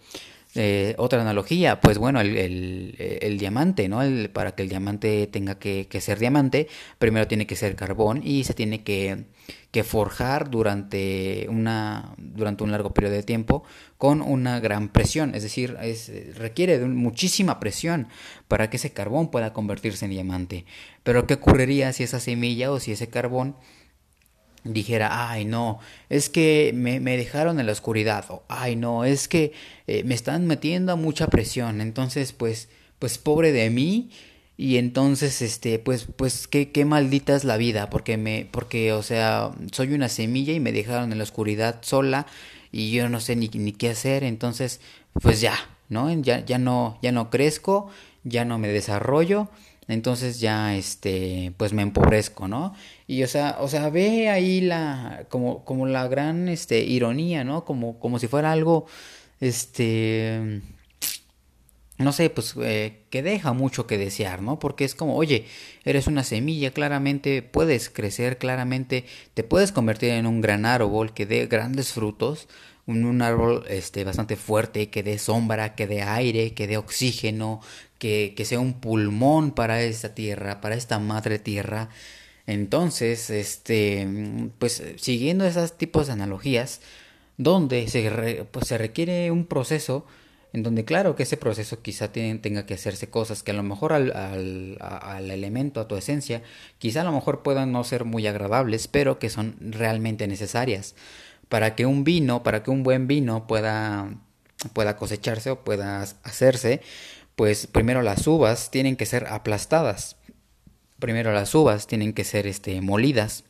Eh, 0.57 0.95
otra 0.97 1.21
analogía, 1.21 1.81
pues 1.81 1.97
bueno, 1.97 2.21
el, 2.21 3.37
diamante, 3.37 3.89
¿no? 3.89 4.01
El, 4.01 4.29
para 4.29 4.55
que 4.55 4.63
el 4.63 4.69
diamante 4.69 5.27
tenga 5.27 5.59
que, 5.59 5.87
ser 5.99 6.17
diamante, 6.17 6.69
primero 6.97 7.27
tiene 7.27 7.45
que 7.45 7.57
ser 7.57 7.75
carbón 7.75 8.21
y 8.23 8.45
se 8.45 8.53
tiene 8.53 8.81
que, 8.83 9.25
forjar 9.83 10.49
durante, 10.49 11.47
una, 11.49 12.15
durante 12.17 12.63
un 12.63 12.71
largo 12.71 12.93
periodo 12.93 13.15
de 13.15 13.23
tiempo 13.23 13.65
con 13.97 14.21
una 14.21 14.61
gran 14.61 14.87
presión, 14.87 15.35
es 15.35 15.43
decir, 15.43 15.75
es, 15.81 16.37
requiere 16.37 16.79
de 16.79 16.85
muchísima 16.85 17.59
presión 17.59 18.07
para 18.47 18.69
que 18.69 18.77
ese 18.77 18.93
carbón 18.93 19.29
pueda 19.31 19.51
convertirse 19.51 20.05
en 20.05 20.11
diamante. 20.11 20.65
Pero 21.03 21.27
¿qué 21.27 21.33
ocurriría 21.33 21.91
si 21.91 22.03
esa 22.03 22.21
semilla 22.21 22.71
o 22.71 22.79
si 22.79 22.93
ese 22.93 23.09
carbón 23.09 23.57
dijera, 24.65 25.29
ay 25.29 25.45
no, 25.45 25.79
es 26.09 26.29
que 26.29 26.71
me, 26.73 26.99
dejaron 26.99 27.59
en 27.59 27.67
la 27.67 27.71
oscuridad, 27.71 28.25
o 28.29 28.43
ay 28.49 28.75
no, 28.75 29.05
es 29.05 29.27
que 29.27 29.53
eh, 29.87 30.03
me 30.03 30.15
están 30.15 30.47
metiendo 30.47 30.91
a 30.91 30.95
mucha 30.95 31.27
presión, 31.27 31.81
entonces 31.81 32.33
pues, 32.33 32.69
pues 32.99 33.17
pobre 33.17 33.51
de 33.51 33.69
mí, 33.69 34.09
y 34.57 34.77
entonces 34.77 35.41
este, 35.41 35.79
pues, 35.79 36.07
pues 36.15 36.47
qué, 36.47 36.71
qué 36.71 36.85
maldita 36.85 37.35
es 37.35 37.43
la 37.43 37.57
vida, 37.57 37.89
porque 37.89 38.17
me, 38.17 38.47
porque, 38.49 38.93
o 38.93 39.03
sea, 39.03 39.51
soy 39.71 39.93
una 39.93 40.09
semilla 40.09 40.53
y 40.53 40.59
me 40.59 40.71
dejaron 40.71 41.11
en 41.11 41.17
la 41.17 41.23
oscuridad 41.23 41.79
sola, 41.81 42.25
y 42.71 42.91
yo 42.91 43.07
no 43.07 43.19
sé 43.19 43.35
ni, 43.35 43.49
ni 43.49 43.71
qué 43.71 43.89
hacer, 43.89 44.23
entonces, 44.23 44.81
pues 45.21 45.41
ya, 45.41 45.55
¿no? 45.89 46.11
Ya, 46.21 46.43
ya 46.43 46.57
no, 46.57 46.97
ya 47.01 47.11
no 47.11 47.29
crezco, 47.29 47.89
ya 48.23 48.45
no 48.45 48.57
me 48.57 48.67
desarrollo, 48.67 49.49
entonces 49.87 50.39
ya 50.39 50.75
este 50.75 51.53
pues 51.57 51.73
me 51.73 51.81
empobrezco, 51.81 52.47
¿no? 52.47 52.73
Y 53.07 53.23
o 53.23 53.27
sea, 53.27 53.57
o 53.59 53.67
sea, 53.67 53.89
ve 53.89 54.29
ahí 54.29 54.61
la 54.61 55.25
como 55.29 55.63
como 55.65 55.85
la 55.87 56.07
gran 56.07 56.49
este 56.49 56.79
ironía, 56.83 57.43
¿no? 57.43 57.65
Como 57.65 57.99
como 57.99 58.19
si 58.19 58.27
fuera 58.27 58.51
algo 58.51 58.85
este 59.39 60.61
no 61.97 62.11
sé, 62.11 62.29
pues 62.29 62.55
eh, 62.61 63.03
que 63.09 63.23
deja 63.23 63.53
mucho 63.53 63.87
que 63.87 63.97
desear, 63.97 64.41
¿no? 64.41 64.59
Porque 64.59 64.83
es 64.83 64.95
como, 64.95 65.15
oye, 65.15 65.45
eres 65.85 66.07
una 66.07 66.23
semilla, 66.23 66.71
claramente 66.71 67.41
puedes 67.41 67.89
crecer, 67.89 68.37
claramente 68.37 69.05
te 69.33 69.43
puedes 69.43 69.71
convertir 69.71 70.09
en 70.11 70.25
un 70.25 70.41
gran 70.41 70.65
árbol 70.65 71.13
que 71.13 71.25
dé 71.25 71.47
grandes 71.47 71.93
frutos, 71.93 72.49
un, 72.85 73.05
un 73.05 73.21
árbol 73.21 73.63
este, 73.69 74.03
bastante 74.03 74.35
fuerte, 74.35 74.89
que 74.89 75.03
dé 75.03 75.17
sombra, 75.17 75.73
que 75.75 75.87
dé 75.87 76.01
aire, 76.01 76.53
que 76.53 76.67
dé 76.67 76.75
oxígeno, 76.77 77.61
que, 77.99 78.33
que 78.35 78.45
sea 78.45 78.59
un 78.59 78.79
pulmón 78.79 79.51
para 79.51 79.81
esta 79.81 80.13
tierra, 80.15 80.61
para 80.61 80.75
esta 80.75 80.99
madre 80.99 81.39
tierra. 81.39 81.89
Entonces, 82.47 83.29
este, 83.29 84.07
pues 84.59 84.83
siguiendo 84.97 85.45
esos 85.45 85.77
tipos 85.77 86.07
de 86.07 86.13
analogías, 86.13 86.81
donde 87.37 87.87
se, 87.87 88.45
pues, 88.51 88.67
se 88.67 88.77
requiere 88.77 89.31
un 89.31 89.45
proceso 89.45 90.05
en 90.53 90.63
donde 90.63 90.85
claro 90.85 91.17
que 91.17 91.23
ese 91.23 91.35
proceso 91.35 91.81
quizá 91.81 92.13
tenga 92.13 92.65
que 92.65 92.75
hacerse 92.75 93.09
cosas 93.09 93.43
que 93.43 93.51
a 93.51 93.55
lo 93.55 93.63
mejor 93.63 93.91
al, 93.91 94.15
al, 94.15 94.77
al, 94.79 95.29
elemento, 95.29 95.81
a 95.81 95.87
tu 95.89 95.97
esencia, 95.97 96.43
quizá 96.77 97.01
a 97.01 97.03
lo 97.03 97.11
mejor 97.11 97.43
puedan 97.43 97.73
no 97.73 97.83
ser 97.83 98.05
muy 98.05 98.25
agradables, 98.25 98.87
pero 98.87 99.19
que 99.19 99.29
son 99.29 99.57
realmente 99.59 100.27
necesarias 100.27 100.95
para 101.49 101.75
que 101.75 101.85
un 101.85 102.03
vino, 102.03 102.43
para 102.43 102.63
que 102.63 102.71
un 102.71 102.83
buen 102.83 103.07
vino 103.07 103.47
pueda, 103.47 104.15
pueda 104.73 104.95
cosecharse 104.97 105.51
o 105.51 105.63
pueda 105.63 106.01
hacerse, 106.23 106.81
pues 107.35 107.67
primero 107.67 108.01
las 108.01 108.25
uvas 108.27 108.71
tienen 108.71 108.95
que 108.95 109.05
ser 109.05 109.27
aplastadas. 109.27 110.17
Primero 110.99 111.33
las 111.33 111.53
uvas 111.53 111.87
tienen 111.87 112.13
que 112.13 112.23
ser 112.23 112.47
este, 112.47 112.79
molidas, 112.81 113.43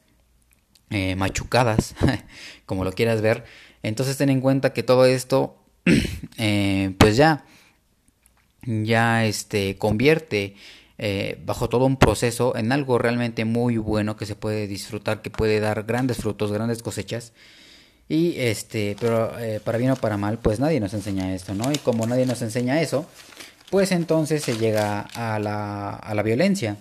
eh, 0.90 1.16
machucadas, 1.16 1.96
como 2.66 2.84
lo 2.84 2.92
quieras 2.92 3.22
ver. 3.22 3.46
Entonces 3.84 4.18
ten 4.18 4.30
en 4.30 4.42
cuenta 4.42 4.74
que 4.74 4.84
todo 4.84 5.06
esto, 5.06 5.58
eh, 6.38 6.96
pues 6.98 7.18
ya, 7.18 7.46
ya 8.64 9.26
este, 9.26 9.78
convierte 9.78 10.56
eh, 10.98 11.40
bajo 11.46 11.70
todo 11.70 11.86
un 11.86 11.98
proceso 11.98 12.56
en 12.56 12.72
algo 12.72 12.98
realmente 12.98 13.46
muy 13.46 13.78
bueno 13.78 14.16
que 14.18 14.26
se 14.26 14.36
puede 14.36 14.66
disfrutar, 14.66 15.22
que 15.22 15.30
puede 15.30 15.60
dar 15.60 15.84
grandes 15.84 16.18
frutos, 16.18 16.52
grandes 16.52 16.82
cosechas. 16.82 17.34
Y 18.08 18.36
este, 18.38 18.96
pero 19.00 19.34
para 19.64 19.80
bien 19.80 19.90
o 19.90 19.96
para 19.96 20.16
mal, 20.18 20.38
pues 20.38 20.60
nadie 20.60 20.80
nos 20.80 20.94
enseña 20.94 21.34
esto, 21.34 21.56
¿no? 21.56 21.72
Y 21.72 21.78
como 21.78 22.06
nadie 22.06 22.28
nos 22.28 22.44
enseña 22.44 22.80
eso, 22.80 23.08
pues 23.70 23.92
entonces 23.92 24.44
se 24.44 24.58
llega 24.58 25.02
a 25.02 25.40
la, 25.40 25.92
a 25.92 26.14
la 26.14 26.24
violencia. 26.24 26.78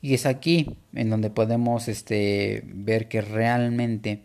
Y 0.00 0.14
es 0.14 0.26
aquí 0.26 0.76
en 0.94 1.10
donde 1.10 1.30
podemos 1.30 1.86
este, 1.88 2.62
ver 2.66 3.08
que 3.08 3.22
realmente 3.22 4.22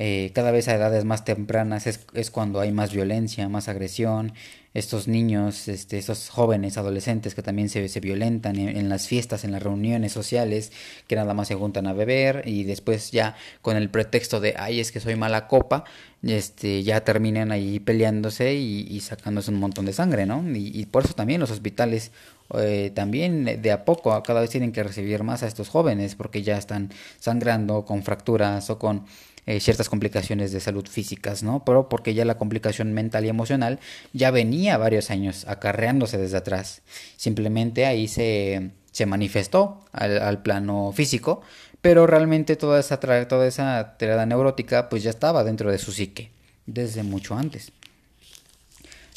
eh, 0.00 0.30
cada 0.32 0.52
vez 0.52 0.68
a 0.68 0.76
edades 0.76 1.04
más 1.04 1.24
tempranas 1.24 1.88
es, 1.88 2.06
es, 2.14 2.30
cuando 2.30 2.60
hay 2.60 2.70
más 2.70 2.92
violencia, 2.92 3.48
más 3.48 3.68
agresión. 3.68 4.32
Estos 4.72 5.08
niños, 5.08 5.66
este, 5.66 5.98
estos 5.98 6.28
jóvenes, 6.28 6.78
adolescentes 6.78 7.34
que 7.34 7.42
también 7.42 7.68
se, 7.68 7.88
se 7.88 7.98
violentan 7.98 8.56
en, 8.56 8.88
las 8.88 9.08
fiestas, 9.08 9.42
en 9.42 9.50
las 9.50 9.62
reuniones 9.62 10.12
sociales, 10.12 10.70
que 11.08 11.16
nada 11.16 11.34
más 11.34 11.48
se 11.48 11.56
juntan 11.56 11.88
a 11.88 11.94
beber 11.94 12.42
y 12.46 12.62
después 12.62 13.10
ya 13.10 13.34
con 13.60 13.76
el 13.76 13.90
pretexto 13.90 14.38
de, 14.38 14.54
ay, 14.56 14.78
es 14.78 14.92
que 14.92 15.00
soy 15.00 15.16
mala 15.16 15.48
copa, 15.48 15.82
este, 16.22 16.84
ya 16.84 17.00
terminan 17.02 17.50
ahí 17.50 17.80
peleándose 17.80 18.54
y, 18.54 19.00
sacándose 19.00 19.50
un 19.50 19.58
montón 19.58 19.84
de 19.86 19.92
sangre, 19.94 20.26
¿no? 20.26 20.44
Y, 20.54 20.86
por 20.86 21.04
eso 21.04 21.14
también 21.14 21.40
los 21.40 21.50
hospitales 21.50 22.12
eh, 22.54 22.92
también 22.94 23.60
de 23.60 23.72
a 23.72 23.84
poco 23.84 24.22
cada 24.22 24.40
vez 24.40 24.50
tienen 24.50 24.70
que 24.70 24.82
recibir 24.82 25.24
más 25.24 25.42
a 25.42 25.46
estos 25.46 25.68
jóvenes 25.68 26.14
porque 26.14 26.42
ya 26.42 26.56
están 26.56 26.90
sangrando 27.18 27.84
con 27.84 28.02
fracturas 28.02 28.70
o 28.70 28.78
con 28.78 29.04
eh, 29.48 29.60
ciertas 29.60 29.88
complicaciones 29.88 30.52
de 30.52 30.60
salud 30.60 30.86
físicas, 30.86 31.42
¿no? 31.42 31.64
Pero 31.64 31.88
porque 31.88 32.12
ya 32.12 32.24
la 32.24 32.36
complicación 32.36 32.92
mental 32.92 33.24
y 33.24 33.28
emocional 33.28 33.80
ya 34.12 34.30
venía 34.30 34.76
varios 34.76 35.10
años 35.10 35.46
acarreándose 35.48 36.18
desde 36.18 36.36
atrás. 36.36 36.82
Simplemente 37.16 37.86
ahí 37.86 38.08
se, 38.08 38.72
se 38.92 39.06
manifestó 39.06 39.84
al, 39.92 40.20
al 40.20 40.42
plano 40.42 40.92
físico 40.94 41.42
pero 41.80 42.06
realmente 42.06 42.56
toda 42.56 42.80
esa, 42.80 42.98
toda 42.98 43.46
esa 43.46 43.96
neurótica 44.26 44.88
pues 44.88 45.02
ya 45.02 45.10
estaba 45.10 45.44
dentro 45.44 45.70
de 45.70 45.78
su 45.78 45.92
psique 45.92 46.30
desde 46.66 47.02
mucho 47.02 47.34
antes. 47.34 47.72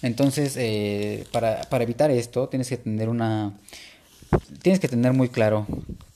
Entonces, 0.01 0.55
eh, 0.57 1.25
para, 1.31 1.61
para, 1.61 1.83
evitar 1.83 2.11
esto, 2.11 2.47
tienes 2.49 2.69
que 2.69 2.77
tener 2.77 3.09
una. 3.09 3.53
Tienes 4.61 4.79
que 4.79 4.87
tener 4.87 5.13
muy 5.13 5.29
claro 5.29 5.67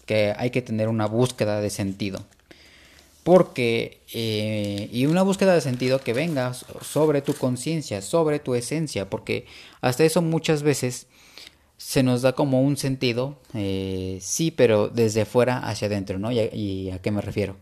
que 0.05 0.33
hay 0.37 0.49
que 0.49 0.61
tener 0.61 0.87
una 0.87 1.05
búsqueda 1.05 1.61
de 1.61 1.69
sentido. 1.69 2.25
Porque. 3.25 4.03
Eh, 4.13 4.87
y 4.91 5.07
una 5.07 5.23
búsqueda 5.23 5.55
de 5.55 5.61
sentido 5.61 5.99
que 5.99 6.13
venga 6.13 6.53
sobre 6.53 7.23
tu 7.23 7.33
conciencia, 7.33 8.03
sobre 8.03 8.37
tu 8.37 8.53
esencia. 8.53 9.09
Porque 9.09 9.47
hasta 9.81 10.03
eso 10.03 10.21
muchas 10.21 10.61
veces 10.61 11.07
se 11.77 12.03
nos 12.03 12.21
da 12.21 12.33
como 12.33 12.61
un 12.61 12.77
sentido, 12.77 13.39
eh, 13.55 14.19
sí, 14.21 14.51
pero 14.51 14.89
desde 14.89 15.25
fuera 15.25 15.57
hacia 15.57 15.87
adentro, 15.87 16.19
¿no? 16.19 16.31
¿Y 16.31 16.91
a, 16.91 17.01
qué 17.01 17.09
me 17.09 17.21
refiero? 17.21 17.57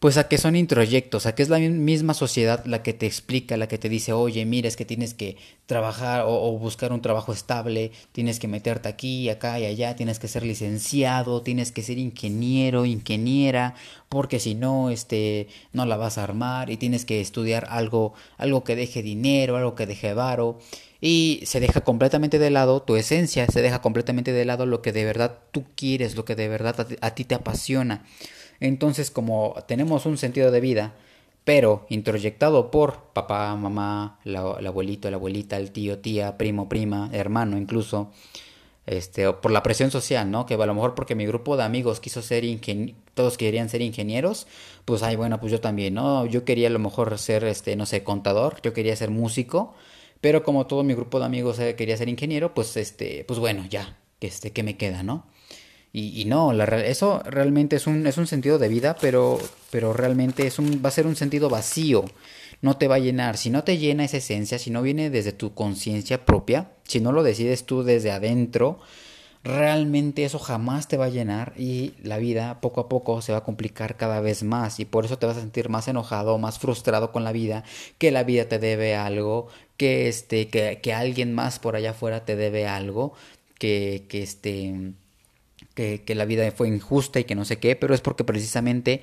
Pues 0.00 0.16
a 0.16 0.28
que 0.28 0.38
son 0.38 0.54
introyectos, 0.54 1.26
a 1.26 1.34
que 1.34 1.42
es 1.42 1.48
la 1.48 1.58
misma 1.58 2.14
sociedad 2.14 2.64
la 2.66 2.84
que 2.84 2.92
te 2.92 3.06
explica, 3.06 3.56
la 3.56 3.66
que 3.66 3.78
te 3.78 3.88
dice, 3.88 4.12
oye, 4.12 4.44
mira, 4.44 4.68
es 4.68 4.76
que 4.76 4.84
tienes 4.84 5.12
que 5.12 5.36
trabajar 5.66 6.22
o, 6.24 6.56
buscar 6.56 6.92
un 6.92 7.02
trabajo 7.02 7.32
estable, 7.32 7.90
tienes 8.12 8.38
que 8.38 8.46
meterte 8.46 8.88
aquí, 8.88 9.28
acá 9.28 9.58
y 9.58 9.64
allá, 9.64 9.96
tienes 9.96 10.20
que 10.20 10.28
ser 10.28 10.44
licenciado, 10.44 11.42
tienes 11.42 11.72
que 11.72 11.82
ser 11.82 11.98
ingeniero, 11.98 12.86
ingeniera, 12.86 13.74
porque 14.08 14.38
si 14.38 14.54
no, 14.54 14.90
este, 14.90 15.48
no 15.72 15.84
la 15.84 15.96
vas 15.96 16.16
a 16.16 16.22
armar 16.22 16.70
y 16.70 16.76
tienes 16.76 17.04
que 17.04 17.20
estudiar 17.20 17.66
algo, 17.68 18.14
algo 18.36 18.62
que 18.62 18.76
deje 18.76 19.02
dinero, 19.02 19.56
algo 19.56 19.74
que 19.74 19.86
deje 19.86 20.14
varo 20.14 20.60
y 21.00 21.40
se 21.44 21.60
deja 21.60 21.80
completamente 21.80 22.38
de 22.38 22.50
lado 22.50 22.82
tu 22.82 22.96
esencia, 22.96 23.46
se 23.46 23.62
deja 23.62 23.80
completamente 23.80 24.32
de 24.32 24.44
lado 24.44 24.64
lo 24.64 24.82
que 24.82 24.92
de 24.92 25.04
verdad 25.04 25.38
tú 25.52 25.64
quieres, 25.74 26.16
lo 26.16 26.24
que 26.24 26.36
de 26.36 26.48
verdad 26.48 26.86
a 27.00 27.14
ti 27.14 27.24
te 27.24 27.34
apasiona. 27.34 28.04
Entonces, 28.60 29.10
como 29.10 29.54
tenemos 29.66 30.06
un 30.06 30.18
sentido 30.18 30.50
de 30.50 30.60
vida, 30.60 30.94
pero 31.44 31.86
introyectado 31.88 32.70
por 32.70 33.04
papá, 33.14 33.54
mamá, 33.56 34.18
la, 34.24 34.56
el 34.58 34.66
abuelito, 34.66 35.10
la 35.10 35.16
abuelita, 35.16 35.56
el 35.56 35.70
tío, 35.70 35.98
tía, 35.98 36.36
primo, 36.36 36.68
prima, 36.68 37.08
hermano 37.12 37.56
incluso, 37.56 38.10
este, 38.86 39.32
por 39.32 39.50
la 39.50 39.62
presión 39.62 39.90
social, 39.90 40.30
¿no? 40.30 40.46
Que 40.46 40.54
a 40.54 40.66
lo 40.66 40.74
mejor 40.74 40.94
porque 40.94 41.14
mi 41.14 41.26
grupo 41.26 41.56
de 41.56 41.62
amigos 41.62 42.00
quiso 42.00 42.22
ser 42.22 42.44
ingenieros, 42.44 42.96
todos 43.14 43.36
querían 43.36 43.68
ser 43.68 43.82
ingenieros, 43.82 44.46
pues 44.84 45.02
ay, 45.02 45.16
bueno, 45.16 45.40
pues 45.40 45.52
yo 45.52 45.60
también, 45.60 45.94
¿no? 45.94 46.26
Yo 46.26 46.44
quería 46.44 46.68
a 46.68 46.70
lo 46.70 46.78
mejor 46.78 47.18
ser, 47.18 47.44
este, 47.44 47.76
no 47.76 47.86
sé, 47.86 48.02
contador, 48.04 48.60
yo 48.62 48.72
quería 48.72 48.94
ser 48.96 49.10
músico, 49.10 49.74
pero 50.20 50.42
como 50.42 50.66
todo 50.66 50.82
mi 50.84 50.94
grupo 50.94 51.18
de 51.18 51.26
amigos 51.26 51.58
eh, 51.58 51.76
quería 51.76 51.96
ser 51.96 52.08
ingeniero, 52.08 52.54
pues 52.54 52.76
este, 52.76 53.24
pues 53.26 53.38
bueno, 53.38 53.64
ya, 53.68 53.98
este, 54.20 54.52
¿qué 54.52 54.62
me 54.62 54.76
queda, 54.76 55.02
no? 55.02 55.26
Y, 55.98 56.22
y 56.22 56.24
no, 56.26 56.52
la, 56.52 56.64
eso 56.64 57.20
realmente 57.24 57.76
es 57.76 57.88
un, 57.88 58.06
es 58.06 58.18
un 58.18 58.28
sentido 58.28 58.58
de 58.58 58.68
vida, 58.68 58.94
pero, 59.00 59.38
pero 59.72 59.92
realmente 59.92 60.46
es 60.46 60.60
un, 60.60 60.80
va 60.84 60.90
a 60.90 60.92
ser 60.92 61.06
un 61.08 61.16
sentido 61.16 61.48
vacío. 61.48 62.04
No 62.62 62.76
te 62.76 62.86
va 62.86 62.96
a 62.96 63.00
llenar. 63.00 63.36
Si 63.36 63.50
no 63.50 63.64
te 63.64 63.78
llena 63.78 64.04
esa 64.04 64.18
esencia, 64.18 64.58
si 64.58 64.70
no 64.70 64.82
viene 64.82 65.10
desde 65.10 65.32
tu 65.32 65.54
conciencia 65.54 66.24
propia, 66.24 66.70
si 66.84 67.00
no 67.00 67.10
lo 67.10 67.24
decides 67.24 67.66
tú 67.66 67.82
desde 67.82 68.12
adentro, 68.12 68.78
realmente 69.42 70.24
eso 70.24 70.38
jamás 70.38 70.86
te 70.86 70.96
va 70.96 71.06
a 71.06 71.10
llenar 71.10 71.54
y 71.56 71.94
la 72.02 72.18
vida 72.18 72.60
poco 72.60 72.80
a 72.80 72.88
poco 72.88 73.20
se 73.22 73.32
va 73.32 73.38
a 73.38 73.44
complicar 73.44 73.96
cada 73.96 74.20
vez 74.20 74.42
más 74.42 74.80
y 74.80 74.84
por 74.84 75.04
eso 75.04 75.18
te 75.18 75.26
vas 75.26 75.36
a 75.36 75.40
sentir 75.40 75.68
más 75.68 75.88
enojado, 75.88 76.38
más 76.38 76.58
frustrado 76.58 77.12
con 77.12 77.24
la 77.24 77.32
vida, 77.32 77.64
que 77.98 78.10
la 78.10 78.24
vida 78.24 78.46
te 78.48 78.58
debe 78.58 78.94
algo, 78.94 79.48
que 79.76 80.08
este, 80.08 80.48
que, 80.48 80.80
que 80.80 80.92
alguien 80.94 81.34
más 81.34 81.58
por 81.58 81.76
allá 81.76 81.90
afuera 81.90 82.24
te 82.24 82.36
debe 82.36 82.66
algo, 82.66 83.14
que, 83.58 84.06
que 84.08 84.22
este, 84.22 84.94
que, 86.04 86.14
la 86.14 86.24
vida 86.24 86.50
fue 86.50 86.68
injusta 86.68 87.20
y 87.20 87.24
que 87.24 87.34
no 87.34 87.44
sé 87.44 87.58
qué, 87.58 87.76
pero 87.76 87.94
es 87.94 88.00
porque 88.00 88.24
precisamente 88.24 89.00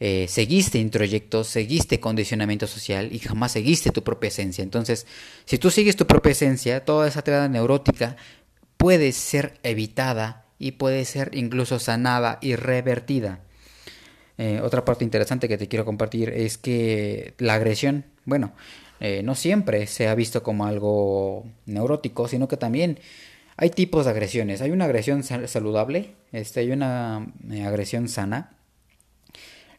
eh, 0.00 0.26
seguiste 0.28 0.78
introyectos, 0.78 1.46
seguiste 1.46 2.00
condicionamiento 2.00 2.66
social 2.66 3.10
y 3.12 3.20
jamás 3.20 3.52
seguiste 3.52 3.90
tu 3.90 4.02
propia 4.02 4.28
esencia. 4.28 4.62
Entonces, 4.62 5.06
si 5.44 5.58
tú 5.58 5.70
sigues 5.70 5.96
tu 5.96 6.06
propia 6.06 6.32
esencia, 6.32 6.84
toda 6.84 7.06
esa 7.06 7.22
tirada 7.22 7.48
neurótica 7.48 8.16
puede 8.76 9.12
ser 9.12 9.54
evitada 9.62 10.46
y 10.58 10.72
puede 10.72 11.04
ser 11.04 11.30
incluso 11.34 11.78
sanada 11.78 12.38
y 12.40 12.56
revertida. 12.56 13.40
Eh, 14.38 14.60
otra 14.62 14.84
parte 14.84 15.04
interesante 15.04 15.48
que 15.48 15.58
te 15.58 15.68
quiero 15.68 15.84
compartir 15.84 16.30
es 16.30 16.58
que 16.58 17.34
la 17.38 17.54
agresión, 17.54 18.04
bueno, 18.24 18.52
eh, 19.00 19.22
no 19.22 19.34
siempre 19.36 19.86
se 19.86 20.08
ha 20.08 20.14
visto 20.14 20.42
como 20.42 20.66
algo 20.66 21.44
neurótico, 21.66 22.26
sino 22.26 22.48
que 22.48 22.56
también 22.56 22.98
hay 23.58 23.70
tipos 23.70 24.06
de 24.06 24.12
agresiones. 24.12 24.62
Hay 24.62 24.70
una 24.70 24.86
agresión 24.86 25.22
saludable, 25.22 26.14
este, 26.32 26.60
hay 26.60 26.70
una 26.70 27.26
agresión 27.66 28.08
sana 28.08 28.58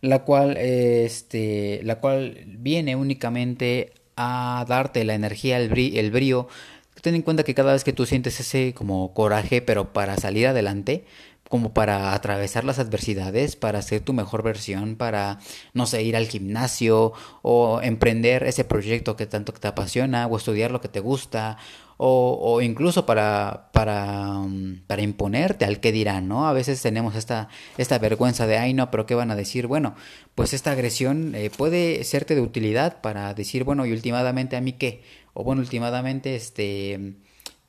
la 0.02 0.24
cual, 0.24 0.58
este, 0.58 1.82
la 1.84 2.00
cual 2.00 2.44
viene 2.46 2.96
únicamente 2.96 3.94
a 4.16 4.66
darte 4.68 5.04
la 5.04 5.14
energía, 5.14 5.58
el, 5.58 5.78
el 5.78 6.12
brío. 6.12 6.48
Ten 7.02 7.16
en 7.16 7.22
cuenta 7.22 7.44
que 7.44 7.54
cada 7.56 7.74
vez 7.74 7.84
que 7.84 7.94
tú 7.94 8.06
sientes 8.06 8.40
ese 8.40 8.74
como 8.74 9.14
coraje, 9.14 9.62
pero 9.62 9.94
para 9.94 10.18
salir 10.18 10.48
adelante, 10.48 11.06
como 11.50 11.74
para 11.74 12.14
atravesar 12.14 12.64
las 12.64 12.80
adversidades, 12.80 13.56
para 13.56 13.82
ser 13.82 14.02
tu 14.02 14.14
mejor 14.14 14.44
versión, 14.44 14.96
para, 14.96 15.40
no 15.74 15.88
sé, 15.88 16.04
ir 16.04 16.16
al 16.16 16.28
gimnasio 16.28 17.12
o 17.42 17.82
emprender 17.82 18.44
ese 18.44 18.64
proyecto 18.64 19.16
que 19.16 19.26
tanto 19.26 19.52
te 19.52 19.68
apasiona 19.68 20.28
o 20.28 20.38
estudiar 20.38 20.70
lo 20.70 20.80
que 20.80 20.90
te 20.90 21.00
gusta 21.00 21.58
o, 21.98 22.38
o 22.40 22.62
incluso 22.62 23.06
para, 23.06 23.72
para, 23.74 24.32
mm, 24.40 24.84
para, 24.88 25.02
imponerte 25.02 25.66
al 25.66 25.80
que 25.82 25.92
dirán, 25.92 26.28
¿no? 26.30 26.48
A 26.48 26.54
veces 26.54 26.82
tenemos 26.82 27.16
esta, 27.16 27.50
esta 27.78 27.98
vergüenza 27.98 28.48
de, 28.48 28.58
ay, 28.58 28.74
no, 28.74 28.90
pero 28.92 29.06
¿qué 29.06 29.16
van 29.16 29.32
a 29.32 29.36
decir? 29.36 29.68
Bueno, 29.68 29.96
pues 30.36 30.54
esta 30.54 30.72
agresión 30.72 31.34
eh, 31.36 31.50
puede 31.50 32.04
serte 32.06 32.36
de 32.36 32.42
utilidad 32.42 33.02
para 33.02 33.34
decir, 33.34 33.64
bueno, 33.66 33.86
y 33.86 33.92
últimamente 33.92 34.56
a 34.56 34.62
mí 34.62 34.74
qué, 34.74 35.04
o 35.34 35.44
bueno, 35.44 35.62
últimamente, 35.62 36.36
este, 36.36 37.16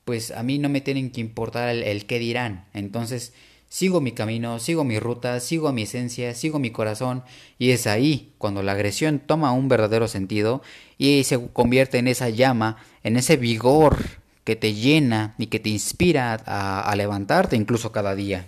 pues 0.05 0.31
a 0.31 0.43
mí 0.43 0.59
no 0.59 0.69
me 0.69 0.81
tienen 0.81 1.11
que 1.11 1.19
importar 1.19 1.69
el 1.75 2.05
qué 2.05 2.19
dirán, 2.19 2.67
entonces 2.73 3.33
sigo 3.71 4.01
mi 4.01 4.11
camino, 4.11 4.59
sigo 4.59 4.83
mi 4.83 4.99
ruta, 4.99 5.39
sigo 5.39 5.71
mi 5.71 5.83
esencia, 5.83 6.35
sigo 6.35 6.59
mi 6.59 6.71
corazón 6.71 7.23
y 7.57 7.71
es 7.71 7.87
ahí 7.87 8.33
cuando 8.37 8.63
la 8.63 8.73
agresión 8.73 9.19
toma 9.25 9.53
un 9.53 9.69
verdadero 9.69 10.09
sentido 10.09 10.61
y 10.97 11.23
se 11.23 11.47
convierte 11.53 11.97
en 11.97 12.09
esa 12.09 12.27
llama, 12.27 12.83
en 13.03 13.15
ese 13.15 13.37
vigor 13.37 13.97
que 14.43 14.57
te 14.57 14.73
llena 14.73 15.35
y 15.37 15.47
que 15.47 15.61
te 15.61 15.69
inspira 15.69 16.33
a, 16.33 16.93
levantarte 16.97 17.55
incluso 17.55 17.93
cada 17.93 18.13
día. 18.13 18.45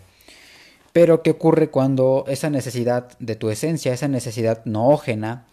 Pero 0.91 1.23
¿qué 1.23 1.31
ocurre 1.31 1.69
cuando 1.69 2.25
esa 2.27 2.49
necesidad 2.49 3.17
de 3.19 3.38
tu 3.38 3.49
esencia, 3.49 3.93
esa 3.93 4.09
necesidad 4.09 4.65
noógena 4.65 5.45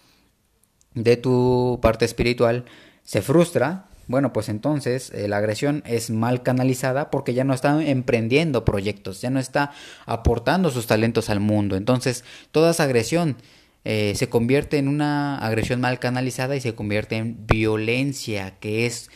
de 0.95 1.17
tu 1.17 1.79
parte 1.81 2.05
espiritual 2.07 2.65
se 3.05 3.23
frustra? 3.23 3.87
Bueno, 4.11 4.33
pues 4.33 4.49
entonces 4.49 5.13
eh, 5.15 5.29
la 5.29 5.37
agresión 5.37 5.85
es 5.87 6.11
mal 6.11 6.43
canalizada 6.43 7.13
porque 7.13 7.33
ya 7.33 7.45
no 7.45 7.55
está 7.55 7.81
emprendiendo 7.81 8.65
proyectos, 8.65 9.21
ya 9.21 9.31
no 9.31 9.39
está 9.39 9.71
aportando 10.05 10.73
sus 10.73 10.89
talentos 10.89 11.31
al 11.31 11.39
mundo. 11.39 11.77
Entonces, 11.77 12.25
toda 12.51 12.73
esa 12.73 12.83
agresión 12.83 13.37
eh, 13.85 14.15
se 14.17 14.29
convierte 14.29 14.79
en 14.79 14.89
una 14.89 15.39
agresión 15.39 15.81
mal 15.81 16.01
canalizada 16.01 16.57
y 16.57 16.61
se 16.61 16.75
convierte 16.75 17.19
en 17.19 17.47
violencia, 17.47 18.59
que 18.59 18.85
es 18.85 19.11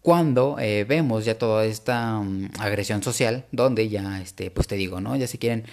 cuando 0.00 0.56
eh, 0.58 0.86
vemos 0.88 1.26
ya 1.26 1.36
toda 1.36 1.66
esta 1.66 2.18
mm, 2.18 2.52
agresión 2.58 3.02
social, 3.02 3.44
donde 3.52 3.90
ya, 3.90 4.18
este, 4.22 4.50
pues 4.50 4.66
te 4.66 4.76
digo, 4.76 5.02
¿no? 5.02 5.14
Ya 5.14 5.26
se 5.26 5.36
quieren 5.36 5.64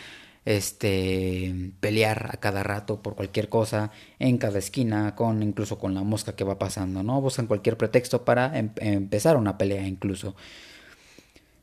este 0.45 1.71
pelear 1.79 2.29
a 2.31 2.37
cada 2.37 2.61
rato 2.61 3.01
por 3.01 3.15
cualquier 3.15 3.49
cosa 3.49 3.91
en 4.19 4.37
cada 4.37 4.59
esquina 4.59 5.15
con 5.15 5.41
incluso 5.41 5.79
con 5.79 5.95
la 5.95 6.03
mosca 6.03 6.35
que 6.35 6.43
va 6.43 6.59
pasando 6.59 7.01
no 7.01 7.19
buscan 7.19 7.47
cualquier 7.47 7.77
pretexto 7.77 8.23
para 8.23 8.57
em, 8.57 8.69
empezar 8.77 9.37
una 9.37 9.57
pelea 9.57 9.87
incluso. 9.87 10.35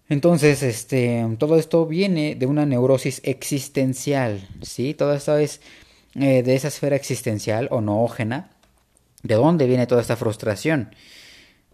Entonces 0.09 0.63
este 0.65 1.25
todo 1.39 1.57
esto 1.59 1.87
viene 1.87 2.35
de 2.35 2.47
una 2.47 2.67
neurosis 2.67 3.21
existencial 3.25 4.49
sí 4.63 4.95
todo 4.95 5.15
esto 5.15 5.39
es 5.39 5.61
eh, 6.17 6.43
de 6.43 6.55
esa 6.57 6.69
esfera 6.69 6.97
existencial 6.97 7.69
o 7.71 7.81
noógena 7.81 8.51
de 9.23 9.37
dónde 9.37 9.67
viene 9.67 9.87
toda 9.87 10.01
esta 10.01 10.17
frustración 10.17 10.91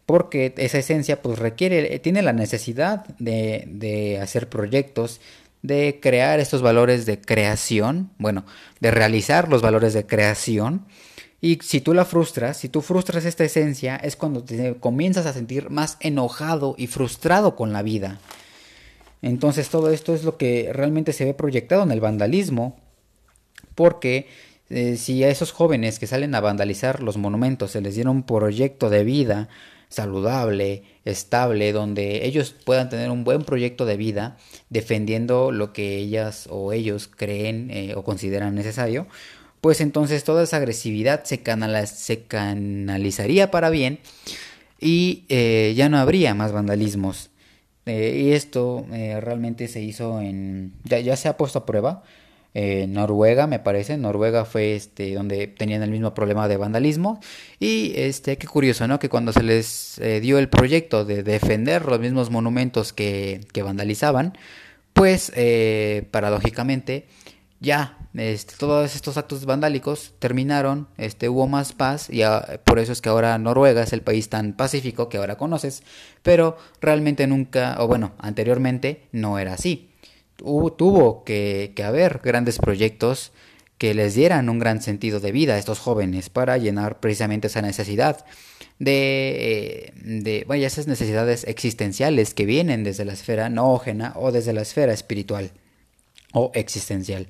porque 0.09 0.55
esa 0.57 0.79
esencia 0.79 1.21
pues 1.21 1.39
requiere, 1.39 1.99
tiene 1.99 2.23
la 2.23 2.33
necesidad 2.33 3.07
de, 3.19 3.65
de 3.67 4.19
hacer 4.19 4.49
proyectos, 4.49 5.21
de 5.63 5.99
crear 6.01 6.41
estos 6.41 6.63
valores 6.63 7.07
de 7.07 7.21
creación, 7.21 8.11
bueno, 8.19 8.45
de 8.81 8.91
realizar 8.91 9.49
los 9.49 9.63
valores 9.63 9.93
de 9.95 10.07
creación. 10.07 10.87
Y 11.41 11.59
si 11.63 11.81
tú 11.81 11.95
la 11.95 12.05
frustras, 12.05 12.57
si 12.57 12.69
tú 12.69 12.81
frustras 12.81 13.25
esta 13.25 13.45
esencia, 13.45 13.97
es 13.97 14.17
cuando 14.17 14.43
te 14.43 14.75
comienzas 14.75 15.27
a 15.27 15.33
sentir 15.33 15.71
más 15.71 15.97
enojado 16.01 16.75
y 16.77 16.87
frustrado 16.87 17.55
con 17.55 17.73
la 17.73 17.83
vida. 17.83 18.19
Entonces 19.23 19.69
todo 19.69 19.91
esto 19.91 20.15
es 20.15 20.25
lo 20.25 20.37
que 20.37 20.71
realmente 20.73 21.13
se 21.13 21.25
ve 21.25 21.35
proyectado 21.35 21.83
en 21.83 21.91
el 21.91 22.01
vandalismo, 22.01 22.77
porque 23.75 24.29
eh, 24.71 24.97
si 24.97 25.25
a 25.25 25.29
esos 25.29 25.53
jóvenes 25.53 25.99
que 25.99 26.07
salen 26.07 26.35
a 26.35 26.41
vandalizar 26.41 27.03
los 27.03 27.17
monumentos 27.17 27.73
se 27.73 27.81
les 27.81 27.95
diera 27.95 28.11
un 28.11 28.23
proyecto 28.23 28.91
de 28.91 29.05
vida, 29.05 29.49
saludable, 29.89 30.83
estable, 31.05 31.73
donde 31.73 32.27
ellos 32.27 32.55
puedan 32.65 32.89
tener 32.89 33.11
un 33.11 33.25
buen 33.25 33.43
proyecto 33.43 33.87
de 33.87 33.97
vida 33.97 34.37
defendiendo 34.71 35.51
lo 35.51 35.73
que 35.73 35.97
ellas 35.97 36.49
o 36.51 36.73
ellos 36.73 37.09
creen 37.09 37.71
eh, 37.71 37.95
o 37.97 38.05
consideran 38.05 38.55
necesario, 38.55 39.07
pues 39.61 39.81
entonces 39.81 40.25
toda 40.25 40.45
esa 40.45 40.59
agresividad 40.59 41.25
se, 41.25 41.43
se 41.87 42.23
canalizaría 42.23 43.51
para 43.51 43.71
bien 43.71 43.99
y 44.81 45.25
eh, 45.29 45.75
ya 45.77 45.89
no 45.89 45.99
habría 45.99 46.35
más 46.35 46.53
vandalismos. 46.53 47.31
Eh, 47.87 48.23
y 48.27 48.33
esto 48.33 48.87
realmente 48.91 49.67
se 49.67 49.81
hizo 49.81 50.21
en... 50.21 50.75
Ya 50.85 51.17
se 51.17 51.29
ha 51.29 51.39
puesto 51.39 51.61
a 51.61 51.67
prueba 51.67 52.05
eh, 52.55 52.87
Noruega, 52.89 53.47
me 53.47 53.59
parece. 53.59 53.97
Noruega 53.97 54.45
fue 54.45 54.75
este 54.75 55.15
donde 55.15 55.47
tenían 55.47 55.83
el 55.83 55.91
mismo 55.91 56.15
problema 56.15 56.49
de 56.49 56.57
vandalismo. 56.57 57.21
Y 57.61 57.93
este, 57.97 58.39
qué 58.39 58.47
curioso, 58.47 58.89
¿no? 58.89 58.99
Que 58.99 59.09
cuando 59.09 59.33
se 59.33 59.43
les 59.43 59.99
eh, 59.99 60.21
dio 60.21 60.39
el 60.39 60.49
proyecto 60.49 61.05
de 61.05 61.23
defender 61.23 61.85
los 61.85 62.01
mismos 62.01 62.31
monumentos 62.31 62.93
que, 62.93 63.41
vandalizaban, 63.63 64.37
pues 64.93 65.33
eh, 65.37 66.09
paradójicamente 66.11 67.07
ya 67.61 67.99
este, 68.15 68.55
todos 68.57 68.95
estos 68.95 69.17
actos 69.17 69.45
vandálicos 69.45 70.15
terminaron, 70.19 70.89
este, 70.97 71.29
hubo 71.29 71.47
más 71.49 71.73
paz 71.73 72.09
y 72.11 72.23
por 72.65 72.79
eso 72.79 72.93
es 72.93 73.01
que 73.01 73.09
ahora 73.09 73.37
Noruega 73.39 73.83
es 73.83 73.93
el 73.93 74.03
país 74.03 74.29
tan 74.29 74.53
pacífico 74.55 75.09
que 75.09 75.19
ahora 75.19 75.37
conoces, 75.37 75.83
pero 76.23 76.57
realmente 76.81 77.27
nunca, 77.27 77.77
o 77.81 77.89
bueno, 77.89 78.13
anteriormente 78.19 79.09
no 79.13 79.39
era 79.39 79.55
así 79.55 79.88
tuvo 80.39 81.25
que, 81.25 81.75
haber 81.85 82.21
grandes 82.23 82.59
proyectos 82.59 83.33
que 83.77 83.95
les 83.95 84.15
dieran 84.15 84.49
un 84.49 84.59
gran 84.59 84.83
sentido 84.83 85.21
de 85.21 85.33
vida 85.33 85.55
a 85.55 85.59
estos 85.59 85.79
jóvenes 85.79 86.31
para 86.31 86.59
llenar 86.59 87.01
precisamente 87.01 87.47
esa 87.47 87.63
necesidad 87.63 88.25
de, 88.79 89.91
eh, 89.91 89.93
de 89.95 90.45
vaya, 90.49 90.67
esas 90.67 90.87
necesidades 90.87 91.45
existenciales 91.47 92.35
que 92.35 92.47
vienen 92.47 92.83
desde 92.83 93.05
la 93.05 93.13
esfera 93.13 93.51
noógena 93.51 94.15
o 94.17 94.33
desde 94.33 94.53
la 94.53 94.63
esfera 94.63 94.93
espiritual 94.93 95.53
o 96.33 96.51
existencial. 96.55 97.29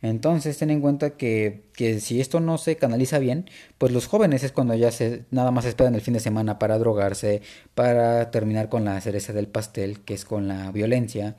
Entonces 0.00 0.56
ten 0.58 0.70
en 0.70 0.80
cuenta 0.80 1.16
que, 1.16 1.64
que, 1.74 2.00
si 2.00 2.20
esto 2.20 2.38
no 2.38 2.56
se 2.56 2.76
canaliza 2.76 3.18
bien, 3.18 3.50
pues 3.78 3.92
los 3.92 4.06
jóvenes 4.06 4.44
es 4.44 4.52
cuando 4.52 4.74
ya 4.74 4.92
se 4.92 5.24
nada 5.30 5.50
más 5.50 5.64
esperan 5.64 5.94
el 5.94 6.00
fin 6.00 6.14
de 6.14 6.20
semana 6.20 6.58
para 6.58 6.78
drogarse, 6.78 7.42
para 7.74 8.30
terminar 8.30 8.68
con 8.68 8.84
la 8.84 9.00
cereza 9.00 9.32
del 9.32 9.48
pastel, 9.48 10.00
que 10.00 10.14
es 10.14 10.24
con 10.24 10.46
la 10.46 10.70
violencia, 10.70 11.36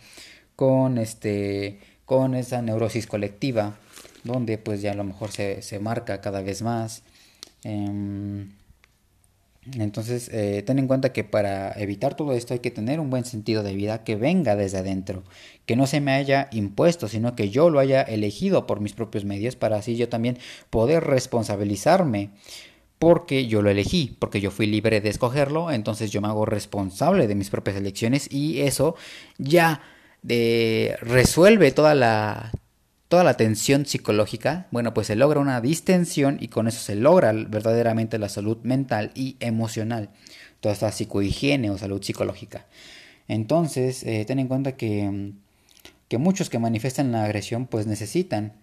con 0.60 0.98
este 0.98 1.80
con 2.04 2.36
esa 2.36 2.62
neurosis 2.62 3.08
colectiva 3.08 3.78
donde 4.26 4.58
pues 4.58 4.82
ya 4.82 4.92
a 4.92 4.94
lo 4.94 5.06
mejor 5.06 5.32
se, 5.32 5.62
se 5.62 5.80
marca 5.80 6.20
cada 6.20 6.42
vez 6.42 6.64
más. 6.64 7.02
Em, 7.64 8.50
entonces 9.72 10.30
eh, 10.34 10.62
ten 10.68 10.78
en 10.78 10.88
cuenta 10.88 11.14
que 11.14 11.24
para 11.24 11.72
evitar 11.80 12.16
todo 12.16 12.34
esto 12.34 12.54
hay 12.54 12.60
que 12.60 12.72
tener 12.72 13.00
un 13.00 13.10
buen 13.10 13.24
sentido 13.24 13.64
de 13.64 13.74
vida 13.74 14.04
que 14.04 14.18
venga 14.18 14.58
desde 14.58 14.80
adentro 14.80 15.24
que 15.66 15.76
no 15.76 15.86
se 15.88 16.02
me 16.02 16.14
haya 16.14 16.48
impuesto 16.52 17.08
sino 17.08 17.36
que 17.36 17.50
yo 17.50 17.70
lo 17.70 17.80
haya 17.80 18.02
elegido 18.02 18.66
por 18.66 18.80
mis 18.80 18.94
propios 18.94 19.26
medios 19.26 19.56
para 19.56 19.78
así 19.78 19.96
yo 19.98 20.10
también 20.10 20.38
poder 20.70 21.04
responsabilizarme 21.04 22.32
porque 23.00 23.48
yo 23.48 23.62
lo 23.62 23.70
elegí, 23.70 24.18
porque 24.20 24.42
yo 24.42 24.52
fui 24.52 24.66
libre 24.66 25.00
de 25.00 25.10
escogerlo, 25.10 25.72
entonces 25.72 26.12
yo 26.12 26.20
me 26.20 26.28
hago 26.28 26.46
responsable 26.46 27.28
de 27.28 27.36
mis 27.36 27.50
propias 27.50 27.78
elecciones 27.78 28.30
y 28.32 28.60
eso 28.62 28.96
ya 29.38 29.82
resuelve 30.24 31.72
toda 31.72 31.96
la, 31.96 32.52
toda 33.10 33.24
la 33.24 33.36
tensión 33.36 33.86
psicológica, 33.86 34.68
bueno, 34.72 34.94
pues 34.94 35.08
se 35.08 35.16
logra 35.16 35.40
una 35.40 35.60
distensión 35.62 36.38
y 36.40 36.48
con 36.48 36.68
eso 36.68 36.80
se 36.80 36.96
logra 36.96 37.34
verdaderamente 37.34 38.20
la 38.20 38.30
salud 38.30 38.58
mental 38.64 39.12
y 39.16 39.36
emocional, 39.40 40.10
toda 40.62 40.74
esta 40.74 40.92
psicohigiene 40.92 41.72
o 41.72 41.78
salud 41.78 42.04
psicológica. 42.04 42.68
Entonces, 43.28 44.04
eh, 44.04 44.26
ten 44.26 44.40
en 44.40 44.48
cuenta 44.48 44.74
que, 44.74 45.32
que 46.08 46.18
muchos 46.20 46.50
que 46.50 46.60
manifiestan 46.60 47.12
la 47.12 47.24
agresión 47.24 47.66
pues 47.66 47.88
necesitan 47.88 48.54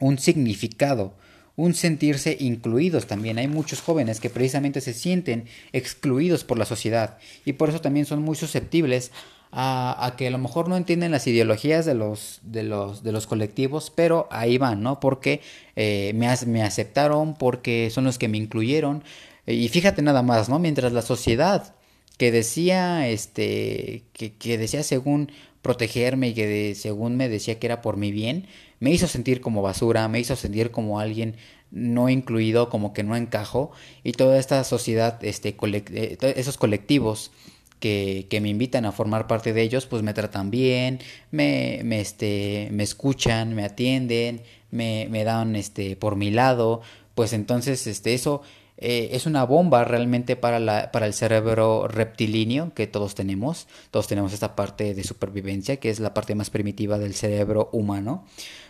un 0.00 0.18
significado, 0.18 1.14
un 1.54 1.74
sentirse 1.74 2.36
incluidos 2.40 3.06
también. 3.06 3.38
Hay 3.38 3.48
muchos 3.48 3.80
jóvenes 3.80 4.20
que 4.20 4.28
precisamente 4.28 4.80
se 4.80 4.92
sienten 4.92 5.46
excluidos 5.72 6.44
por 6.44 6.58
la 6.58 6.64
sociedad 6.64 7.18
y 7.44 7.54
por 7.54 7.68
eso 7.68 7.80
también 7.80 8.06
son 8.06 8.22
muy 8.22 8.36
susceptibles 8.36 9.12
a, 9.58 10.14
que 10.18 10.26
a 10.26 10.30
lo 10.30 10.36
mejor 10.36 10.68
no 10.68 10.76
entienden 10.76 11.12
las 11.12 11.26
ideologías 11.26 11.86
de 11.86 11.94
los, 11.94 12.40
de 12.42 12.62
los, 12.62 13.02
de 13.02 13.10
los 13.10 13.26
colectivos, 13.26 13.90
pero 13.90 14.28
ahí 14.30 14.58
van, 14.58 14.82
¿no? 14.82 15.00
Porque 15.00 15.40
eh, 15.76 16.12
me, 16.14 16.28
me 16.46 16.62
aceptaron, 16.62 17.34
porque 17.34 17.88
son 17.90 18.04
los 18.04 18.18
que 18.18 18.28
me 18.28 18.36
incluyeron. 18.36 19.02
Y 19.46 19.68
fíjate 19.68 20.02
nada 20.02 20.22
más, 20.22 20.50
¿no? 20.50 20.58
Mientras 20.58 20.92
la 20.92 21.00
sociedad 21.00 21.74
que 22.18 22.30
decía, 22.30 23.08
este, 23.08 24.04
que, 24.12 24.34
que 24.34 24.58
decía 24.58 24.82
según 24.82 25.32
protegerme 25.62 26.28
y 26.28 26.34
que 26.34 26.74
según 26.74 27.16
me 27.16 27.30
decía 27.30 27.58
que 27.58 27.66
era 27.66 27.80
por 27.80 27.96
mi 27.96 28.12
bien, 28.12 28.48
me 28.78 28.90
hizo 28.90 29.08
sentir 29.08 29.40
como 29.40 29.62
basura, 29.62 30.06
me 30.08 30.20
hizo 30.20 30.36
sentir 30.36 30.70
como 30.70 31.00
alguien 31.00 31.36
no 31.70 32.10
incluido, 32.10 32.68
como 32.68 32.92
que 32.92 33.04
no 33.04 33.16
encajo 33.16 33.72
y 34.04 34.12
toda 34.12 34.38
esta 34.38 34.62
sociedad, 34.64 35.18
este, 35.24 35.56
eh, 35.62 36.18
esos 36.36 36.58
colectivos 36.58 37.32
que, 37.80 38.26
que, 38.30 38.40
me 38.40 38.48
invitan 38.48 38.84
a 38.84 38.92
formar 38.92 39.26
parte 39.26 39.52
de 39.52 39.62
ellos, 39.62 39.86
pues 39.86 40.02
me 40.02 40.14
tratan 40.14 40.50
bien, 40.50 41.00
me, 41.30 41.80
me, 41.84 42.00
este, 42.00 42.68
me 42.72 42.82
escuchan, 42.82 43.54
me 43.54 43.64
atienden, 43.64 44.42
me, 44.70 45.06
me 45.10 45.24
dan 45.24 45.56
este, 45.56 45.96
por 45.96 46.16
mi 46.16 46.30
lado, 46.30 46.80
pues 47.14 47.32
entonces 47.32 47.86
este, 47.86 48.14
eso 48.14 48.42
eh, 48.78 49.10
es 49.12 49.24
una 49.26 49.44
bomba 49.44 49.84
realmente 49.84 50.36
para, 50.36 50.60
la, 50.60 50.92
para 50.92 51.06
el 51.06 51.14
cerebro 51.14 51.88
reptilíneo 51.88 52.72
que 52.74 52.86
todos 52.86 53.14
tenemos. 53.14 53.66
Todos 53.90 54.06
tenemos 54.06 54.32
esta 54.32 54.54
parte 54.54 54.94
de 54.94 55.04
supervivencia, 55.04 55.78
que 55.78 55.90
es 55.90 56.00
la 56.00 56.14
parte 56.14 56.34
más 56.34 56.50
primitiva 56.50 56.98
del 56.98 57.14
cerebro 57.14 57.70
humano. 57.72 58.24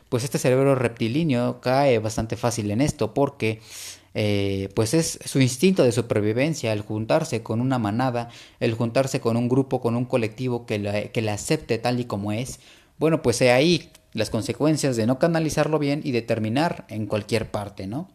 Pues 0.08 0.22
este 0.22 0.38
cerebro 0.38 0.76
reptilíneo 0.76 1.60
cae 1.60 1.98
bastante 1.98 2.36
fácil 2.36 2.70
en 2.70 2.80
esto 2.80 3.12
porque 3.12 3.60
eh, 4.18 4.70
pues 4.74 4.94
es 4.94 5.18
su 5.26 5.42
instinto 5.42 5.84
de 5.84 5.92
supervivencia, 5.92 6.72
el 6.72 6.80
juntarse 6.80 7.42
con 7.42 7.60
una 7.60 7.78
manada, 7.78 8.30
el 8.60 8.72
juntarse 8.72 9.20
con 9.20 9.36
un 9.36 9.46
grupo, 9.46 9.82
con 9.82 9.94
un 9.94 10.06
colectivo 10.06 10.64
que 10.64 10.78
la, 10.78 11.08
que 11.08 11.20
la 11.20 11.34
acepte 11.34 11.76
tal 11.76 12.00
y 12.00 12.06
como 12.06 12.32
es. 12.32 12.58
Bueno, 12.98 13.20
pues 13.20 13.42
he 13.42 13.52
ahí 13.52 13.90
las 14.14 14.30
consecuencias 14.30 14.96
de 14.96 15.06
no 15.06 15.18
canalizarlo 15.18 15.78
bien 15.78 16.00
y 16.02 16.12
de 16.12 16.22
terminar 16.22 16.86
en 16.88 17.04
cualquier 17.04 17.50
parte, 17.50 17.86
¿no? 17.86 18.08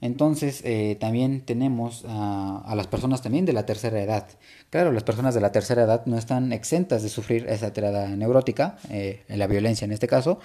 Entonces 0.00 0.62
eh, 0.64 0.96
también 0.98 1.42
tenemos 1.42 2.04
a, 2.08 2.72
las 2.74 2.86
personas 2.86 3.20
también 3.22 3.44
de 3.44 3.52
la 3.52 3.66
tercera 3.66 4.00
edad. 4.00 4.26
Claro, 4.70 4.92
las 4.92 5.02
personas 5.02 5.34
de 5.34 5.40
la 5.40 5.52
tercera 5.52 5.82
edad 5.82 6.06
no 6.06 6.16
están 6.16 6.52
exentas 6.52 7.02
de 7.02 7.10
sufrir 7.10 7.46
esa 7.48 7.72
tirada 7.72 8.08
neurótica, 8.08 8.78
eh, 8.88 9.22
la 9.28 9.46
violencia 9.46 9.84
en 9.84 9.92
este 9.92 10.08
caso. 10.08 10.38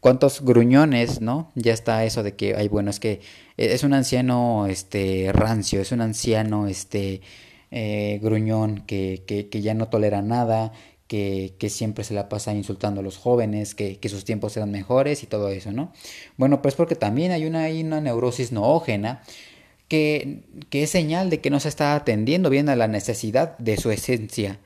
¿Cuántos 0.00 0.42
gruñones, 0.42 1.20
no? 1.20 1.52
Ya 1.54 1.74
está 1.74 2.04
eso 2.04 2.22
de 2.22 2.34
que, 2.36 2.54
ay, 2.56 2.68
bueno, 2.68 2.90
es 2.90 3.00
que 3.00 3.20
es 3.56 3.84
un 3.84 3.92
anciano 3.92 4.66
este, 4.66 5.30
rancio, 5.32 5.80
es 5.80 5.92
un 5.92 6.00
anciano 6.00 6.66
este, 6.66 7.20
eh, 7.70 8.18
gruñón 8.22 8.82
que, 8.86 9.24
que 9.26 9.60
ya 9.60 9.74
no 9.74 9.88
tolera 9.88 10.22
nada, 10.22 10.72
que, 11.12 11.68
siempre 11.68 12.04
se 12.04 12.14
la 12.14 12.30
pasa 12.30 12.54
insultando 12.54 13.00
a 13.00 13.04
los 13.04 13.18
jóvenes, 13.18 13.74
que, 13.74 13.98
sus 14.08 14.24
tiempos 14.24 14.56
eran 14.56 14.70
mejores 14.70 15.22
y 15.22 15.26
todo 15.26 15.50
eso, 15.50 15.70
¿no? 15.70 15.92
Bueno, 16.38 16.62
pues 16.62 16.74
porque 16.74 16.94
también 16.94 17.32
hay 17.32 17.44
una, 17.44 18.00
neurosis 18.00 18.50
noógena 18.50 19.22
que, 19.88 20.40
es 20.70 20.90
señal 20.90 21.28
de 21.28 21.42
que 21.42 21.50
no 21.50 21.60
se 21.60 21.68
está 21.68 21.94
atendiendo 21.94 22.48
bien 22.48 22.70
a 22.70 22.76
la 22.76 22.88
necesidad 22.88 23.58
de 23.58 23.76
su 23.76 23.90
esencia. 23.90 24.58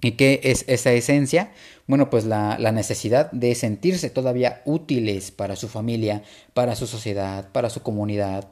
¿Y 0.00 0.12
qué 0.12 0.40
es 0.44 0.64
esa 0.68 0.92
esencia? 0.92 1.50
Bueno, 1.88 2.08
pues 2.08 2.24
la, 2.24 2.56
necesidad 2.70 3.32
de 3.32 3.56
sentirse 3.56 4.08
todavía 4.08 4.62
útiles 4.64 5.32
para 5.32 5.56
su 5.56 5.66
familia, 5.66 6.22
para 6.54 6.76
su 6.76 6.86
sociedad, 6.86 7.50
para 7.50 7.70
su 7.70 7.82
comunidad. 7.82 8.48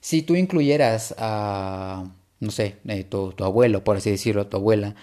Si 0.00 0.20
tú 0.20 0.36
incluyeras 0.36 1.14
a 1.16 2.12
no 2.40 2.50
sé, 2.50 2.76
eh, 2.86 3.04
tu, 3.04 3.34
abuelo, 3.40 3.84
por 3.84 3.96
así 3.96 4.10
decirlo, 4.10 4.46
tu 4.46 4.56
abuela, 4.56 4.94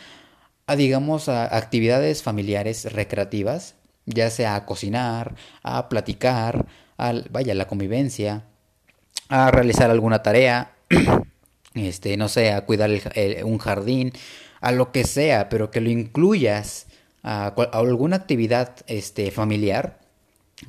a 0.68 0.76
digamos 0.76 1.30
a 1.30 1.56
actividades 1.56 2.24
familiares 2.24 2.92
recreativas, 2.92 3.76
ya 4.06 4.30
sea 4.30 4.56
a 4.56 4.66
cocinar, 4.66 5.36
a 5.64 5.90
platicar, 5.90 6.66
a 6.98 7.14
vaya, 7.30 7.54
la 7.54 7.68
convivencia, 7.68 8.44
a 9.30 9.52
realizar 9.52 9.92
alguna 9.92 10.24
tarea, 10.24 10.74
este, 11.74 12.18
no 12.18 12.30
sé, 12.30 12.52
a 12.52 12.66
cuidar 12.66 12.90
un 13.44 13.58
jardín, 13.58 14.14
a 14.62 14.72
lo 14.72 14.92
que 14.92 15.04
sea, 15.04 15.50
pero 15.50 15.72
que 15.72 15.82
lo 15.82 15.90
incluyas 15.90 16.88
a, 17.24 17.48
a 17.48 17.80
alguna 17.80 18.16
actividad 18.18 18.76
este, 18.88 19.32
familiar, 19.32 20.00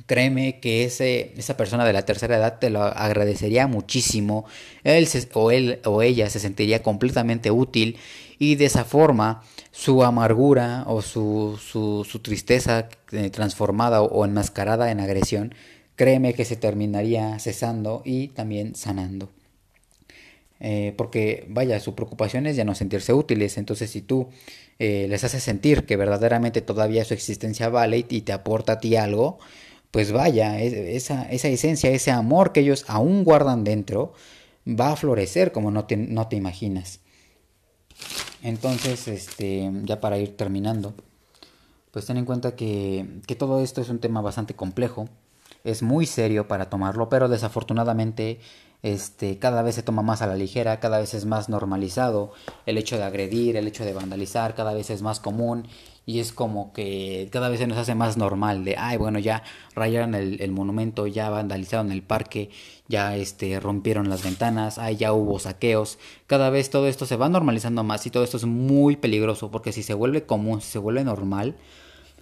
Créeme 0.05 0.59
que 0.59 0.83
ese, 0.83 1.33
esa 1.37 1.55
persona 1.55 1.85
de 1.85 1.93
la 1.93 2.03
tercera 2.03 2.37
edad 2.37 2.59
te 2.59 2.69
lo 2.69 2.83
agradecería 2.83 3.67
muchísimo. 3.67 4.45
Él 4.83 5.07
o, 5.33 5.51
él, 5.51 5.79
o 5.85 6.01
ella 6.01 6.29
se 6.29 6.39
sentiría 6.39 6.83
completamente 6.83 7.51
útil 7.51 7.97
y 8.37 8.55
de 8.55 8.65
esa 8.65 8.83
forma 8.83 9.43
su 9.71 10.03
amargura 10.03 10.83
o 10.87 11.01
su, 11.01 11.59
su, 11.63 12.05
su 12.09 12.19
tristeza 12.19 12.89
eh, 13.11 13.29
transformada 13.29 14.01
o, 14.01 14.25
enmascarada 14.25 14.91
en 14.91 14.99
agresión, 14.99 15.53
créeme 15.95 16.33
que 16.33 16.45
se 16.45 16.55
terminaría 16.55 17.39
cesando 17.39 18.01
y 18.03 18.29
también 18.29 18.75
sanando. 18.75 19.29
Eh, 20.59 20.93
porque 20.97 21.45
vaya, 21.49 21.79
su 21.79 21.95
preocupación 21.95 22.47
es 22.47 22.55
ya 22.55 22.65
no 22.65 22.75
sentirse 22.75 23.13
útiles. 23.13 23.57
Entonces, 23.57 23.91
si 23.91 24.01
tú 24.01 24.29
eh, 24.79 25.05
les 25.09 25.23
haces 25.23 25.43
sentir 25.43 25.85
que 25.85 25.95
verdaderamente 25.95 26.61
todavía 26.61 27.05
su 27.05 27.13
existencia 27.13 27.69
vale 27.69 28.05
y 28.09 28.21
te 28.21 28.33
aporta 28.33 28.73
a 28.73 28.79
ti 28.79 28.95
algo, 28.95 29.39
pues 29.97 30.11
vaya, 30.11 30.59
esa, 30.59 31.23
esa 31.23 31.47
esencia, 31.47 31.89
ese 31.89 32.11
amor 32.11 32.51
que 32.51 32.59
ellos 32.59 32.85
aún 32.87 33.23
guardan 33.23 33.63
dentro, 33.63 34.13
va 34.67 34.91
a 34.91 34.95
florecer 34.95 35.51
como 35.51 35.71
no 35.71 35.85
te, 35.85 35.97
no 35.97 36.27
te 36.27 36.35
imaginas. 36.35 36.99
Entonces, 38.43 39.07
este, 39.07 39.71
ya 39.85 39.99
para 39.99 40.19
ir 40.19 40.37
terminando, 40.37 40.93
pues 41.89 42.05
ten 42.05 42.17
en 42.17 42.25
cuenta 42.25 42.55
que, 42.55 43.07
que 43.25 43.33
todo 43.33 43.59
esto 43.63 43.81
es 43.81 43.89
un 43.89 43.97
tema 43.97 44.21
bastante 44.21 44.53
complejo, 44.53 45.09
es 45.63 45.81
muy 45.81 46.05
serio 46.05 46.47
para 46.47 46.69
tomarlo, 46.69 47.09
pero 47.09 47.27
desafortunadamente 47.27 48.39
este, 48.83 49.39
cada 49.39 49.63
vez 49.63 49.75
se 49.75 49.83
toma 49.83 50.01
más 50.01 50.21
a 50.21 50.27
la 50.27 50.35
ligera, 50.35 50.79
cada 50.79 50.99
vez 50.99 51.13
es 51.13 51.25
más 51.25 51.49
normalizado 51.49 52.31
el 52.65 52.77
hecho 52.77 52.97
de 52.97 53.03
agredir, 53.03 53.55
el 53.57 53.67
hecho 53.67 53.83
de 53.83 53.93
vandalizar, 53.93 54.55
cada 54.55 54.73
vez 54.73 54.89
es 54.89 55.01
más 55.01 55.19
común 55.19 55.67
y 56.05 56.19
es 56.19 56.31
como 56.31 56.71
que 56.71 57.27
cada 57.33 57.49
vez 57.49 57.59
se 57.59 57.67
nos 57.67 57.77
hace 57.77 57.93
más 57.93 58.15
normal 58.15 58.63
de, 58.63 58.77
ay, 58.77 58.95
bueno, 58.97 59.19
ya 59.19 59.43
rayaron 59.75 60.15
el, 60.15 60.51
monumento, 60.51 61.05
ya 61.05 61.29
vandalizaron 61.29 61.91
el 61.91 62.01
parque, 62.01 62.49
ya 62.87 63.17
este, 63.17 63.59
rompieron 63.59 64.09
las 64.09 64.23
ventanas, 64.23 64.77
ay, 64.77 64.95
ya 64.95 65.11
hubo 65.11 65.37
saqueos, 65.37 65.99
cada 66.25 66.49
vez 66.49 66.69
todo 66.69 66.87
esto 66.87 67.05
se 67.05 67.17
va 67.17 67.27
normalizando 67.27 67.83
más 67.83 68.05
y 68.05 68.09
todo 68.09 68.23
esto 68.23 68.37
es 68.37 68.45
muy 68.45 68.95
peligroso 68.95 69.51
porque 69.51 69.73
si 69.73 69.83
se 69.83 69.93
vuelve 69.93 70.25
común, 70.25 70.61
si 70.61 70.69
se 70.69 70.79
vuelve 70.79 71.03
normal, 71.03 71.55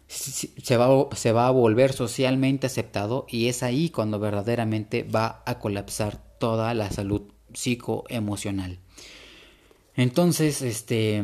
se 0.08 0.78
va, 0.78 1.08
se 1.16 1.32
va 1.32 1.48
a 1.48 1.52
volver 1.52 1.94
socialmente 1.94 2.68
aceptado 2.68 3.26
y 3.30 3.48
es 3.48 3.64
ahí 3.64 3.90
cuando 3.90 4.20
verdaderamente 4.20 5.04
va 5.04 5.44
a 5.46 5.60
colapsar 5.60 6.22
toda 6.40 6.74
la 6.74 6.92
salud 6.92 7.24
psicoemocional. 7.54 8.80
Entonces, 9.98 10.62
este, 10.62 11.24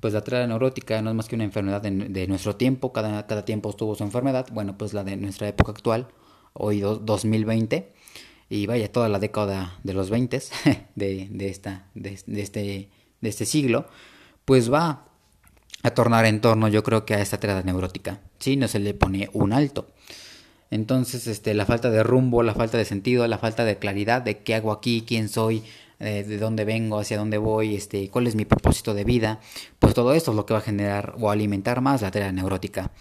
pues 0.00 0.14
la 0.14 0.22
triada 0.22 0.46
neurótica 0.46 1.02
no 1.02 1.10
es 1.10 1.16
más 1.16 1.28
que 1.28 1.34
una 1.34 1.44
enfermedad 1.44 1.82
de, 1.82 2.26
nuestro 2.28 2.56
tiempo, 2.56 2.92
cada, 2.92 3.26
cada, 3.26 3.44
tiempo 3.44 3.74
tuvo 3.74 3.94
su 3.94 4.04
enfermedad, 4.04 4.46
bueno, 4.52 4.78
pues 4.78 4.94
la 4.94 5.04
de 5.04 5.16
nuestra 5.18 5.48
época 5.48 5.72
actual, 5.72 6.08
hoy 6.54 6.80
2020, 6.80 7.92
y 8.48 8.66
vaya, 8.66 8.90
toda 8.90 9.10
la 9.10 9.18
década 9.18 9.78
de 9.84 9.92
los 9.92 10.08
20 10.08 10.42
de, 10.94 11.28
de, 11.30 11.48
esta, 11.48 11.88
de, 11.94 12.18
este, 12.40 12.88
de 13.20 13.28
este 13.28 13.44
siglo, 13.44 13.86
pues 14.46 14.72
va 14.72 15.09
a 15.82 15.90
tornar 15.90 16.26
en 16.26 16.40
torno, 16.40 16.68
yo 16.68 16.82
creo 16.82 17.04
que 17.04 17.14
a 17.14 17.20
esta 17.20 17.40
triada 17.40 17.62
neurótica, 17.62 18.20
si 18.38 18.56
no 18.56 18.68
se 18.68 18.78
le 18.78 18.94
pone 18.94 19.30
un 19.32 19.52
alto. 19.52 19.88
Entonces, 20.70 21.26
este, 21.26 21.54
la 21.54 21.66
falta 21.66 21.90
de 21.90 22.02
rumbo, 22.02 22.42
la 22.42 22.54
falta 22.54 22.78
de 22.78 22.84
sentido, 22.84 23.26
la 23.26 23.38
falta 23.38 23.64
de 23.64 23.78
claridad 23.78 24.22
de 24.22 24.38
qué 24.38 24.54
hago 24.54 24.72
aquí, 24.72 25.04
quién 25.06 25.28
soy, 25.28 25.64
eh, 25.98 26.24
de 26.26 26.38
dónde 26.38 26.64
vengo, 26.64 26.98
hacia 26.98 27.18
dónde 27.18 27.38
voy, 27.38 27.74
este, 27.74 28.08
cuál 28.08 28.26
es 28.26 28.34
mi 28.36 28.44
propósito 28.44 28.94
de 28.94 29.04
vida, 29.04 29.40
pues 29.78 29.94
todo 29.94 30.14
esto 30.14 30.30
es 30.30 30.36
lo 30.36 30.46
que 30.46 30.54
va 30.54 30.60
a 30.60 30.62
generar 30.62 31.16
o 31.18 31.30
alimentar 31.30 31.80
más 31.80 32.02
la 32.02 32.10
tarea 32.10 32.30
neurótica. 32.30 32.92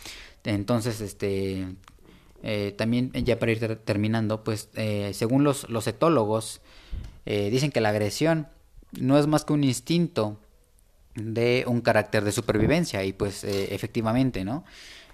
Entonces, 0.44 1.00
este, 1.02 1.68
eh, 2.44 2.74
también 2.78 3.12
ya 3.14 3.38
para 3.38 3.52
ir 3.52 3.76
terminando, 3.86 4.44
pues 4.44 4.70
eh, 4.76 5.12
según 5.14 5.44
los, 5.44 5.70
los 5.70 5.86
etólogos, 5.88 6.62
dicen 7.26 7.70
que 7.70 7.80
la 7.80 7.90
agresión 7.90 8.48
no 9.00 9.20
es 9.20 9.28
más 9.28 9.46
que 9.46 9.54
un 9.54 9.64
instinto 9.64 10.40
de 11.22 11.64
un 11.68 11.82
carácter 11.82 12.24
de 12.24 12.32
supervivencia 12.32 13.04
y 13.04 13.14
pues 13.14 13.44
eh, 13.44 13.74
efectivamente, 13.74 14.44
¿no? 14.44 14.64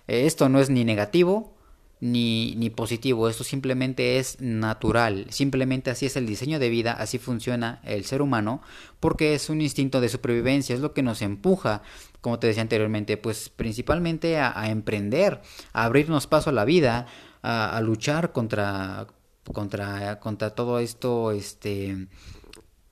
Eh, 0.08 0.26
esto 0.26 0.50
no 0.50 0.60
es 0.60 0.70
ni 0.70 0.84
negativo 0.84 1.56
ni, 2.00 2.56
ni 2.56 2.70
positivo, 2.70 3.30
esto 3.30 3.44
simplemente 3.44 4.20
es 4.20 4.40
natural, 4.42 5.28
simplemente 5.30 5.90
así 5.90 6.06
es 6.06 6.16
el 6.18 6.28
diseño 6.28 6.60
de 6.60 6.70
vida, 6.70 6.92
así 6.92 7.18
funciona 7.18 7.82
el 7.84 8.06
ser 8.06 8.22
humano, 8.22 8.62
porque 9.00 9.34
es 9.34 9.50
un 9.50 9.62
instinto 9.62 10.02
de 10.02 10.10
supervivencia, 10.10 10.76
es 10.76 10.82
lo 10.82 10.94
que 10.94 11.04
nos 11.04 11.22
empuja, 11.22 11.82
como 12.22 12.38
te 12.38 12.48
decía 12.48 12.62
anteriormente, 12.62 13.18
pues 13.18 13.50
principalmente 13.50 14.38
a, 14.40 14.70
emprender, 14.70 15.42
a 15.74 15.86
abrirnos 15.86 16.28
paso 16.28 16.50
a 16.50 16.54
la 16.54 16.66
vida, 16.66 17.08
a, 17.42 17.76
a 17.76 17.82
luchar 17.82 18.34
contra, 18.34 19.08
contra, 19.54 20.20
contra 20.20 20.50
todo 20.52 20.80
esto, 20.80 21.32
este 21.32 22.08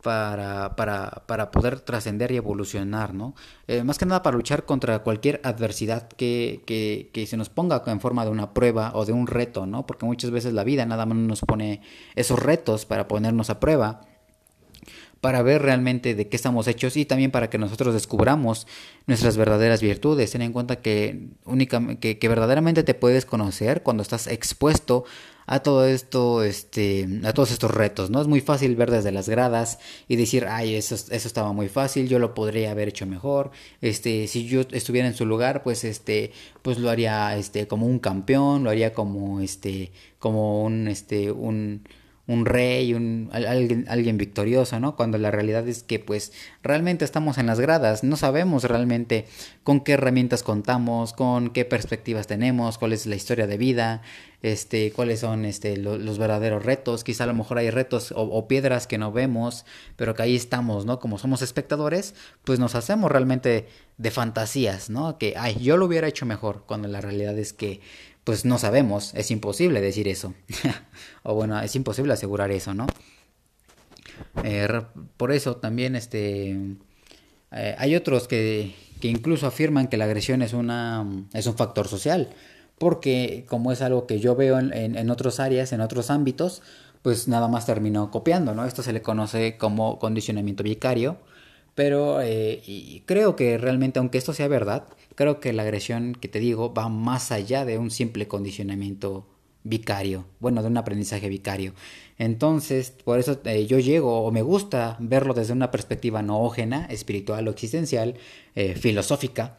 para, 0.03 0.75
para, 0.75 1.23
para 1.25 1.49
poder 1.49 1.79
trascender 1.79 2.31
y 2.31 2.35
evolucionar, 2.35 3.13
¿no? 3.13 3.33
Eh, 3.67 3.83
más 3.83 3.97
que 3.97 4.05
nada 4.05 4.21
para 4.21 4.37
luchar 4.37 4.65
contra 4.65 4.99
cualquier 4.99 5.41
adversidad 5.43 6.07
que, 6.09 6.61
que, 6.67 7.09
que, 7.13 7.25
se 7.25 7.37
nos 7.37 7.49
ponga 7.49 7.81
en 7.87 8.01
forma 8.01 8.25
de 8.25 8.31
una 8.31 8.53
prueba 8.53 8.91
o 8.93 9.05
de 9.05 9.13
un 9.13 9.25
reto, 9.25 9.65
¿no? 9.65 9.87
Porque 9.87 10.05
muchas 10.05 10.29
veces 10.29 10.53
la 10.53 10.63
vida 10.63 10.85
nada 10.85 11.05
más 11.05 11.17
nos 11.17 11.41
pone 11.41 11.81
esos 12.15 12.37
retos 12.37 12.85
para 12.85 13.07
ponernos 13.07 13.49
a 13.49 13.59
prueba 13.59 14.01
para 15.23 15.41
ver 15.41 15.61
realmente 15.61 16.15
de 16.15 16.27
qué 16.27 16.35
estamos 16.35 16.67
hechos 16.67 16.97
y 16.97 17.05
también 17.05 17.31
para 17.31 17.49
que 17.49 17.57
nosotros 17.57 17.93
descubramos 17.93 18.67
nuestras 19.07 19.37
verdaderas 19.37 19.81
virtudes. 19.81 20.31
Ten 20.31 20.41
en 20.41 20.51
cuenta 20.51 20.81
que, 20.81 21.29
únicamente, 21.45 22.19
que, 22.19 22.27
verdaderamente 22.27 22.83
te 22.83 22.93
puedes 22.93 23.25
conocer 23.25 23.83
cuando 23.83 24.03
estás 24.03 24.27
expuesto 24.27 25.05
a 25.45 25.61
todo 25.61 25.85
esto, 25.85 26.43
este, 26.43 27.07
a 27.23 27.31
todos 27.31 27.51
estos 27.51 27.71
retos, 27.71 28.09
¿no? 28.09 28.19
Es 28.19 28.27
muy 28.27 28.41
fácil 28.41 28.75
ver 28.75 28.91
desde 28.91 29.13
las 29.13 29.29
gradas 29.29 29.79
y 30.09 30.17
decir, 30.17 30.45
ay, 30.45 30.75
eso, 30.75 30.95
eso 30.95 31.09
estaba 31.13 31.53
muy 31.53 31.69
fácil, 31.69 32.09
yo 32.09 32.19
lo 32.19 32.33
podría 32.33 32.71
haber 32.71 32.89
hecho 32.89 33.05
mejor, 33.05 33.51
este, 33.79 34.27
si 34.27 34.45
yo 34.45 34.63
estuviera 34.71 35.07
en 35.07 35.15
su 35.15 35.25
lugar, 35.25 35.63
pues, 35.63 35.85
este, 35.85 36.33
pues 36.61 36.79
lo 36.79 36.89
haría, 36.89 37.37
este, 37.37 37.65
como 37.65 37.85
un 37.85 37.99
campeón, 37.99 38.65
lo 38.65 38.69
haría 38.69 38.93
como, 38.93 39.39
este, 39.39 39.93
como 40.19 40.65
un, 40.65 40.89
este, 40.89 41.31
un, 41.31 41.83
un 42.25 42.45
rey, 42.45 42.93
un, 42.93 43.29
alguien, 43.33 43.85
alguien 43.89 44.17
victorioso, 44.17 44.79
¿no? 44.79 44.95
Cuando 44.95 45.17
la 45.17 45.29
realidad 45.29 45.67
es 45.67 45.83
que 45.83 45.99
pues 45.99 46.31
realmente 46.61 47.03
estamos 47.03 47.37
en 47.37 47.47
las 47.47 47.59
gradas, 47.59 48.03
no 48.03 48.15
sabemos 48.15 48.63
realmente 48.63 49.25
con 49.63 49.81
qué 49.81 49.93
herramientas 49.93 50.41
contamos, 50.41 51.11
con 51.11 51.49
qué 51.49 51.65
perspectivas 51.65 52.27
tenemos, 52.27 52.77
cuál 52.77 52.93
es 52.93 53.05
la 53.07 53.15
historia 53.15 53.45
de 53.45 53.57
vida, 53.57 54.01
este, 54.41 54.91
cuáles 54.91 55.21
son 55.21 55.43
este, 55.43 55.75
los 55.77 56.17
verdaderos 56.17 56.63
retos, 56.63 57.03
quizá 57.03 57.25
a 57.25 57.27
lo 57.27 57.33
mejor 57.33 57.57
hay 57.57 57.69
retos 57.69 58.13
o, 58.15 58.47
piedras 58.47 58.87
que 58.87 58.97
no 58.97 59.11
vemos, 59.11 59.65
pero 59.95 60.15
que 60.15 60.23
ahí 60.23 60.35
estamos, 60.35 60.85
¿no? 60.85 60.99
Como 60.99 61.17
somos 61.17 61.41
espectadores, 61.41 62.13
pues 62.43 62.59
nos 62.59 62.75
hacemos 62.75 63.11
realmente 63.11 63.67
de 63.97 64.11
fantasías, 64.11 64.89
¿no? 64.89 65.17
Que, 65.17 65.35
ay, 65.37 65.57
yo 65.61 65.77
lo 65.77 65.85
hubiera 65.85 66.07
hecho 66.07 66.25
mejor, 66.25 66.63
cuando 66.65 66.87
la 66.87 66.99
realidad 66.99 67.37
es 67.37 67.53
que 67.53 67.79
pues 68.23 68.45
no 68.45 68.57
sabemos, 68.57 69.13
es 69.15 69.31
imposible 69.31 69.81
decir 69.81 70.07
eso. 70.07 70.33
o 71.23 71.35
bueno, 71.35 71.59
es 71.61 71.75
imposible 71.75 72.13
asegurar 72.13 72.51
eso, 72.51 72.73
¿no? 72.73 72.87
Eh, 74.43 74.67
por 75.17 75.31
eso 75.31 75.57
también 75.57 75.95
este, 75.95 76.57
eh, 77.51 77.75
hay 77.77 77.95
otros 77.95 78.27
que, 78.27 78.75
que, 79.01 79.07
incluso 79.07 79.47
afirman 79.47 79.87
que 79.87 79.97
la 79.97 80.05
agresión 80.05 80.41
es, 80.41 80.53
una, 80.53 81.05
es 81.33 81.45
un 81.45 81.55
factor 81.55 81.87
social, 81.87 82.29
porque 82.77 83.45
como 83.47 83.71
es 83.71 83.81
algo 83.81 84.07
que 84.07 84.19
yo 84.19 84.35
veo 84.35 84.59
en, 84.59 84.73
en, 84.73 85.09
otras 85.09 85.39
áreas, 85.39 85.71
en 85.73 85.81
otros 85.81 86.09
ámbitos, 86.09 86.61
pues 87.01 87.27
nada 87.27 87.47
más 87.47 87.65
terminó 87.65 88.11
copiando, 88.11 88.55
¿no? 88.55 88.65
Esto 88.65 88.81
se 88.81 88.93
le 88.93 89.01
conoce 89.01 89.57
como 89.57 89.99
condicionamiento 89.99 90.63
vicario, 90.63 91.17
pero 91.75 92.21
eh, 92.21 93.03
creo 93.05 93.35
que 93.35 93.57
realmente, 93.57 93.99
aunque 93.99 94.17
esto 94.17 94.33
sea 94.33 94.47
verdad, 94.47 94.85
creo 95.15 95.39
que 95.39 95.53
la 95.53 95.63
agresión 95.63 96.15
que 96.15 96.27
te 96.27 96.39
digo 96.39 96.73
va 96.73 96.89
más 96.89 97.31
allá 97.31 97.65
de 97.65 97.77
un 97.77 97.91
simple 97.91 98.27
condicionamiento 98.27 99.27
vicario, 99.63 100.25
bueno, 100.39 100.61
de 100.61 100.67
un 100.67 100.77
aprendizaje 100.77 101.29
vicario. 101.29 101.73
Entonces, 102.17 102.91
por 102.91 103.19
eso 103.19 103.39
eh, 103.45 103.65
yo 103.65 103.79
llego 103.79 104.23
o 104.23 104.31
me 104.31 104.41
gusta 104.41 104.97
verlo 104.99 105.33
desde 105.33 105.53
una 105.53 105.71
perspectiva 105.71 106.21
noógena, 106.21 106.85
espiritual 106.85 107.47
o 107.47 107.51
existencial, 107.51 108.15
eh, 108.55 108.75
filosófica, 108.75 109.57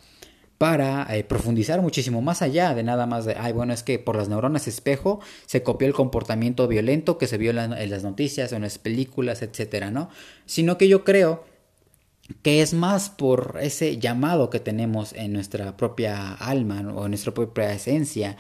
para 0.59 1.07
eh, 1.15 1.25
profundizar 1.25 1.83
muchísimo 1.83 2.23
más 2.23 2.41
allá 2.41 2.75
de 2.75 2.85
nada 2.85 3.07
más 3.07 3.25
de, 3.25 3.35
ay, 3.35 3.53
bueno, 3.53 3.73
es 3.73 3.83
que 3.83 3.99
por 3.99 4.17
las 4.17 4.29
neuronas 4.29 4.69
espejo 4.69 5.21
se 5.47 5.63
copió 5.63 5.89
el 5.89 5.95
comportamiento 5.95 6.69
violento 6.69 7.19
que 7.19 7.27
se 7.27 7.39
vio 7.39 7.51
en, 7.51 7.73
en 7.73 7.91
las 7.91 8.05
noticias 8.05 8.53
en 8.53 8.63
las 8.63 8.79
películas, 8.79 9.43
etcétera, 9.43 9.91
¿no? 9.91 10.11
Sino 10.47 10.79
que 10.79 10.87
yo 10.87 11.03
creo 11.03 11.45
que 12.43 12.63
es 12.63 12.73
más 12.73 13.11
por 13.11 13.59
ese 13.61 13.99
llamado 13.99 14.51
que 14.51 14.61
tenemos 14.61 15.13
en 15.13 15.33
nuestra 15.33 15.77
propia 15.77 16.33
alma 16.35 16.81
o 16.95 17.05
en 17.05 17.11
nuestra 17.11 17.35
propia 17.35 17.73
esencia. 17.73 18.37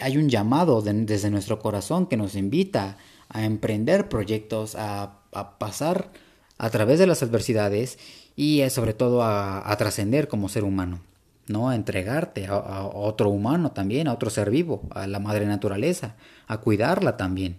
hay 0.00 0.16
un 0.16 0.28
llamado 0.28 0.82
desde 0.82 1.30
nuestro 1.30 1.58
corazón 1.58 2.06
que 2.06 2.16
nos 2.16 2.34
invita 2.34 2.96
a 3.28 3.44
emprender 3.44 4.08
proyectos, 4.08 4.74
a, 4.76 5.14
pasar 5.58 6.10
a 6.56 6.70
través 6.70 6.98
de 6.98 7.06
las 7.06 7.22
adversidades 7.22 7.98
y 8.34 8.62
eh, 8.62 8.70
sobre 8.70 8.94
todo 8.94 9.22
a, 9.22 9.74
trascender 9.78 10.26
como 10.26 10.48
ser 10.48 10.64
humano, 10.64 11.00
¿no? 11.46 11.68
A 11.68 11.76
entregarte 11.76 12.46
a, 12.46 12.54
a, 12.54 12.86
otro 12.86 13.28
humano 13.28 13.72
también, 13.72 14.08
a 14.08 14.14
otro 14.14 14.30
ser 14.30 14.50
vivo, 14.50 14.82
a 14.90 15.06
la 15.06 15.20
madre 15.20 15.46
naturaleza, 15.46 16.16
a 16.46 16.58
cuidarla 16.58 17.16
también. 17.16 17.58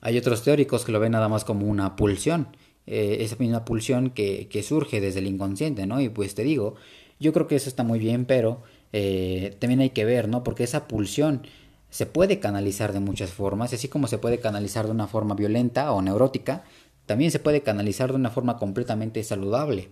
Hay 0.00 0.18
otros 0.18 0.42
teóricos 0.42 0.84
que 0.84 0.92
lo 0.92 1.00
ven 1.00 1.12
nada 1.12 1.28
más 1.28 1.44
como 1.44 1.66
una 1.66 1.96
pulsión 1.96 2.48
eh, 2.86 3.18
esa 3.20 3.36
misma 3.36 3.64
pulsión 3.64 4.10
que, 4.10 4.46
que, 4.48 4.62
surge 4.62 5.00
desde 5.00 5.18
el 5.18 5.26
inconsciente, 5.26 5.86
¿no? 5.86 6.00
Y 6.00 6.08
pues 6.08 6.36
te 6.36 6.44
digo, 6.44 6.76
yo 7.18 7.32
creo 7.32 7.48
que 7.48 7.56
eso 7.56 7.68
está 7.68 7.82
muy 7.82 7.98
bien, 7.98 8.26
pero 8.26 8.62
eh, 8.92 9.56
también 9.58 9.80
hay 9.80 9.90
que 9.90 10.04
ver, 10.04 10.28
¿no? 10.28 10.44
Porque 10.44 10.64
esa 10.64 10.86
pulsión 10.86 11.42
se 11.90 12.06
puede 12.06 12.38
canalizar 12.38 12.92
de 12.92 13.00
muchas 13.00 13.30
formas, 13.30 13.72
así 13.72 13.88
como 13.88 14.06
se 14.06 14.18
puede 14.18 14.38
canalizar 14.38 14.86
de 14.86 14.92
una 14.92 15.08
forma 15.08 15.34
violenta 15.34 15.92
o 15.92 16.00
neurótica, 16.00 16.64
también 17.06 17.30
se 17.32 17.40
puede 17.40 17.62
canalizar 17.62 18.10
de 18.10 18.16
una 18.16 18.30
forma 18.30 18.56
completamente 18.56 19.22
saludable. 19.24 19.90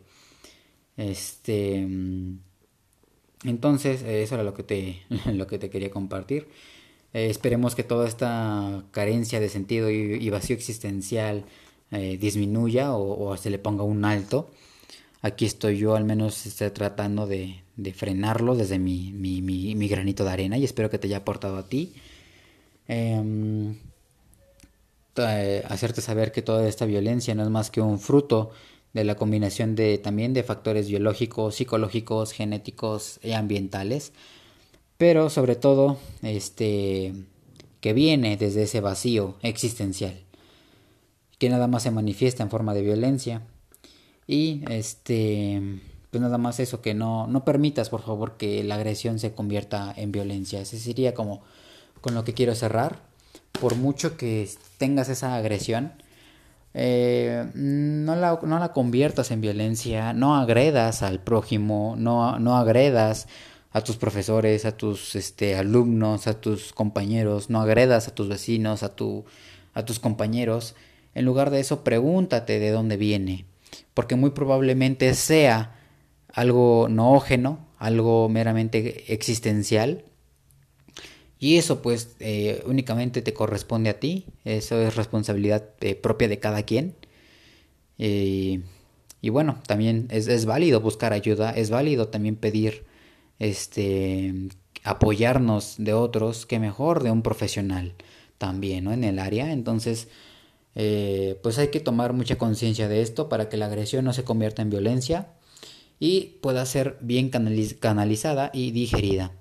Este. 0.96 1.84
Mm, 1.86 2.38
entonces, 3.44 4.02
eh, 4.04 4.22
eso 4.22 4.36
era 4.36 4.44
lo 4.44 4.54
que 4.54 4.62
te, 4.62 5.02
lo 5.32 5.46
que 5.48 5.58
te 5.58 5.70
quería 5.70 5.90
compartir. 5.90 6.48
esperemos 7.12 7.74
que 7.74 7.84
toda 7.84 8.08
esta 8.08 8.84
carencia 8.90 9.40
de 9.40 9.48
sentido 9.48 9.90
y 9.90 10.30
vacío 10.30 10.56
existencial 10.56 11.44
eh, 11.90 12.16
disminuya 12.18 12.94
o, 12.94 13.36
se 13.36 13.50
le 13.50 13.58
ponga 13.58 13.84
un 13.84 14.04
alto. 14.04 14.50
Aquí 15.22 15.44
estoy 15.44 15.78
yo 15.78 15.94
al 15.94 16.04
menos 16.04 16.46
estoy 16.46 16.70
tratando 16.70 17.26
de, 17.26 17.62
frenarlo 17.94 18.56
desde 18.56 18.78
mi, 18.78 19.12
mi, 19.12 19.88
granito 19.88 20.24
de 20.24 20.30
arena 20.30 20.58
y 20.58 20.64
espero 20.64 20.90
que 20.90 20.98
te 20.98 21.06
haya 21.06 21.18
aportado 21.18 21.56
a 21.56 21.68
ti. 21.68 21.94
Em, 22.88 23.76
eh, 25.16 25.62
hacerte 25.68 26.00
saber 26.00 26.32
que 26.32 26.42
toda 26.42 26.66
esta 26.68 26.86
violencia 26.86 27.34
no 27.34 27.44
es 27.44 27.50
más 27.50 27.70
que 27.70 27.80
un 27.80 28.00
fruto 28.00 28.50
de 28.92 29.04
la 29.04 29.16
combinación 29.16 29.74
de 29.76 29.98
también 29.98 30.34
de 30.34 30.42
factores 30.42 30.88
biológicos, 30.88 31.56
psicológicos, 31.56 32.32
genéticos 32.32 33.20
y 33.22 33.32
ambientales, 33.32 34.12
pero 34.98 35.30
sobre 35.30 35.56
todo 35.56 35.98
este 36.22 37.12
que 37.80 37.92
viene 37.92 38.36
desde 38.36 38.64
ese 38.64 38.80
vacío 38.80 39.36
existencial 39.42 40.24
que 41.38 41.48
nada 41.48 41.66
más 41.66 41.82
se 41.82 41.90
manifiesta 41.90 42.42
en 42.42 42.50
forma 42.50 42.74
de 42.74 42.82
violencia. 42.82 43.42
Y 44.26 44.62
este, 44.70 45.80
pues 46.10 46.22
nada 46.22 46.38
más 46.38 46.60
eso, 46.60 46.80
que 46.80 46.94
no, 46.94 47.26
no 47.26 47.44
permitas 47.44 47.90
por 47.90 48.02
favor 48.02 48.36
que 48.36 48.62
la 48.64 48.76
agresión 48.76 49.18
se 49.18 49.34
convierta 49.34 49.92
en 49.96 50.12
violencia. 50.12 50.60
Ese 50.60 50.78
sería 50.78 51.14
como 51.14 51.42
con 52.00 52.14
lo 52.14 52.24
que 52.24 52.34
quiero 52.34 52.54
cerrar. 52.54 53.00
Por 53.52 53.76
mucho 53.76 54.16
que 54.16 54.48
tengas 54.78 55.08
esa 55.08 55.36
agresión, 55.36 55.92
eh, 56.74 57.50
no, 57.54 58.16
la, 58.16 58.40
no, 58.42 58.58
la, 58.58 58.72
conviertas 58.72 59.30
en 59.30 59.40
violencia, 59.40 60.12
no 60.12 60.36
agredas 60.36 61.02
al 61.02 61.20
prójimo, 61.20 61.94
no, 61.96 62.38
no 62.40 62.56
agredas 62.56 63.28
a 63.72 63.80
tus 63.80 63.96
profesores, 63.96 64.64
a 64.64 64.76
tus 64.76 65.14
este, 65.14 65.56
alumnos, 65.56 66.26
a 66.26 66.40
tus 66.40 66.72
compañeros, 66.72 67.48
no 67.50 67.60
agredas 67.60 68.08
a 68.08 68.14
tus 68.14 68.28
vecinos, 68.28 68.82
a, 68.82 68.94
tu, 68.94 69.24
a 69.72 69.84
tus 69.84 69.98
compañeros. 69.98 70.74
En 71.14 71.24
lugar 71.24 71.50
de 71.50 71.60
eso, 71.60 71.84
pregúntate 71.84 72.58
de 72.58 72.70
dónde 72.70 72.96
viene, 72.96 73.46
porque 73.94 74.16
muy 74.16 74.30
probablemente 74.30 75.14
sea 75.14 75.78
algo 76.28 76.88
noógeno, 76.88 77.68
algo 77.78 78.28
meramente 78.28 79.12
existencial. 79.12 80.04
Y 81.38 81.58
eso 81.58 81.82
pues 81.82 82.16
eh, 82.20 82.62
únicamente 82.66 83.22
te 83.22 83.34
corresponde 83.34 83.90
a 83.90 84.00
ti, 84.00 84.26
eso 84.44 84.80
es 84.80 84.96
responsabilidad 84.96 85.70
eh, 85.80 85.94
propia 85.94 86.28
de 86.28 86.38
cada 86.38 86.62
quien. 86.62 86.94
y 87.98 89.28
bueno, 89.30 89.60
también 89.66 90.08
es, 90.10 90.26
es, 90.28 90.46
válido 90.46 90.80
buscar 90.80 91.12
ayuda, 91.12 91.50
es 91.52 91.70
válido 91.70 92.08
también 92.08 92.36
pedir 92.36 92.84
este 93.38 94.48
apoyarnos 94.84 95.76
de 95.78 95.94
otros, 95.94 96.46
que 96.46 96.58
mejor 96.58 97.02
de 97.02 97.10
un 97.10 97.22
profesional 97.22 97.94
también, 98.38 98.84
¿no? 98.84 98.92
En 98.92 99.02
el 99.02 99.18
área. 99.18 99.50
Entonces, 99.50 100.08
eh, 100.74 101.38
pues 101.42 101.58
hay 101.58 101.68
que 101.68 101.80
tomar 101.80 102.12
mucha 102.12 102.36
conciencia 102.36 102.88
de 102.88 103.02
esto 103.02 103.28
para 103.28 103.48
que 103.48 103.56
la 103.56 103.66
agresión 103.66 104.04
no 104.04 104.12
se 104.12 104.24
convierta 104.24 104.62
en 104.62 104.70
violencia 104.70 105.28
y 106.00 106.38
pueda 106.40 106.66
ser 106.66 106.98
bien 107.00 107.30
canalizada 107.30 108.50
y 108.52 108.72
digerida. 108.72 109.32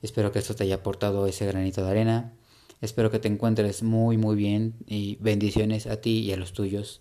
Espero 0.00 0.32
que 0.32 0.38
esto 0.38 0.54
te 0.54 0.64
haya 0.64 0.76
aportado 0.76 1.26
ese 1.26 1.46
granito 1.46 1.84
de 1.84 1.90
arena. 1.90 2.32
Espero 2.80 3.10
que 3.10 3.18
te 3.18 3.28
encuentres 3.28 3.82
muy 3.82 4.16
muy 4.16 4.34
bien 4.34 4.74
y 4.86 5.16
bendiciones 5.20 5.86
a 5.86 6.00
ti 6.00 6.20
y 6.20 6.32
a 6.32 6.36
los 6.36 6.52
tuyos. 6.52 7.00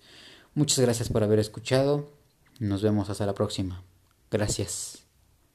Muchas 0.54 0.80
gracias 0.80 1.10
por 1.10 1.24
haber 1.24 1.40
escuchado. 1.40 2.12
Nos 2.60 2.84
vemos 2.84 3.10
hasta 3.10 3.26
la 3.26 3.34
próxima. 3.34 3.84
Gracias. 4.30 5.01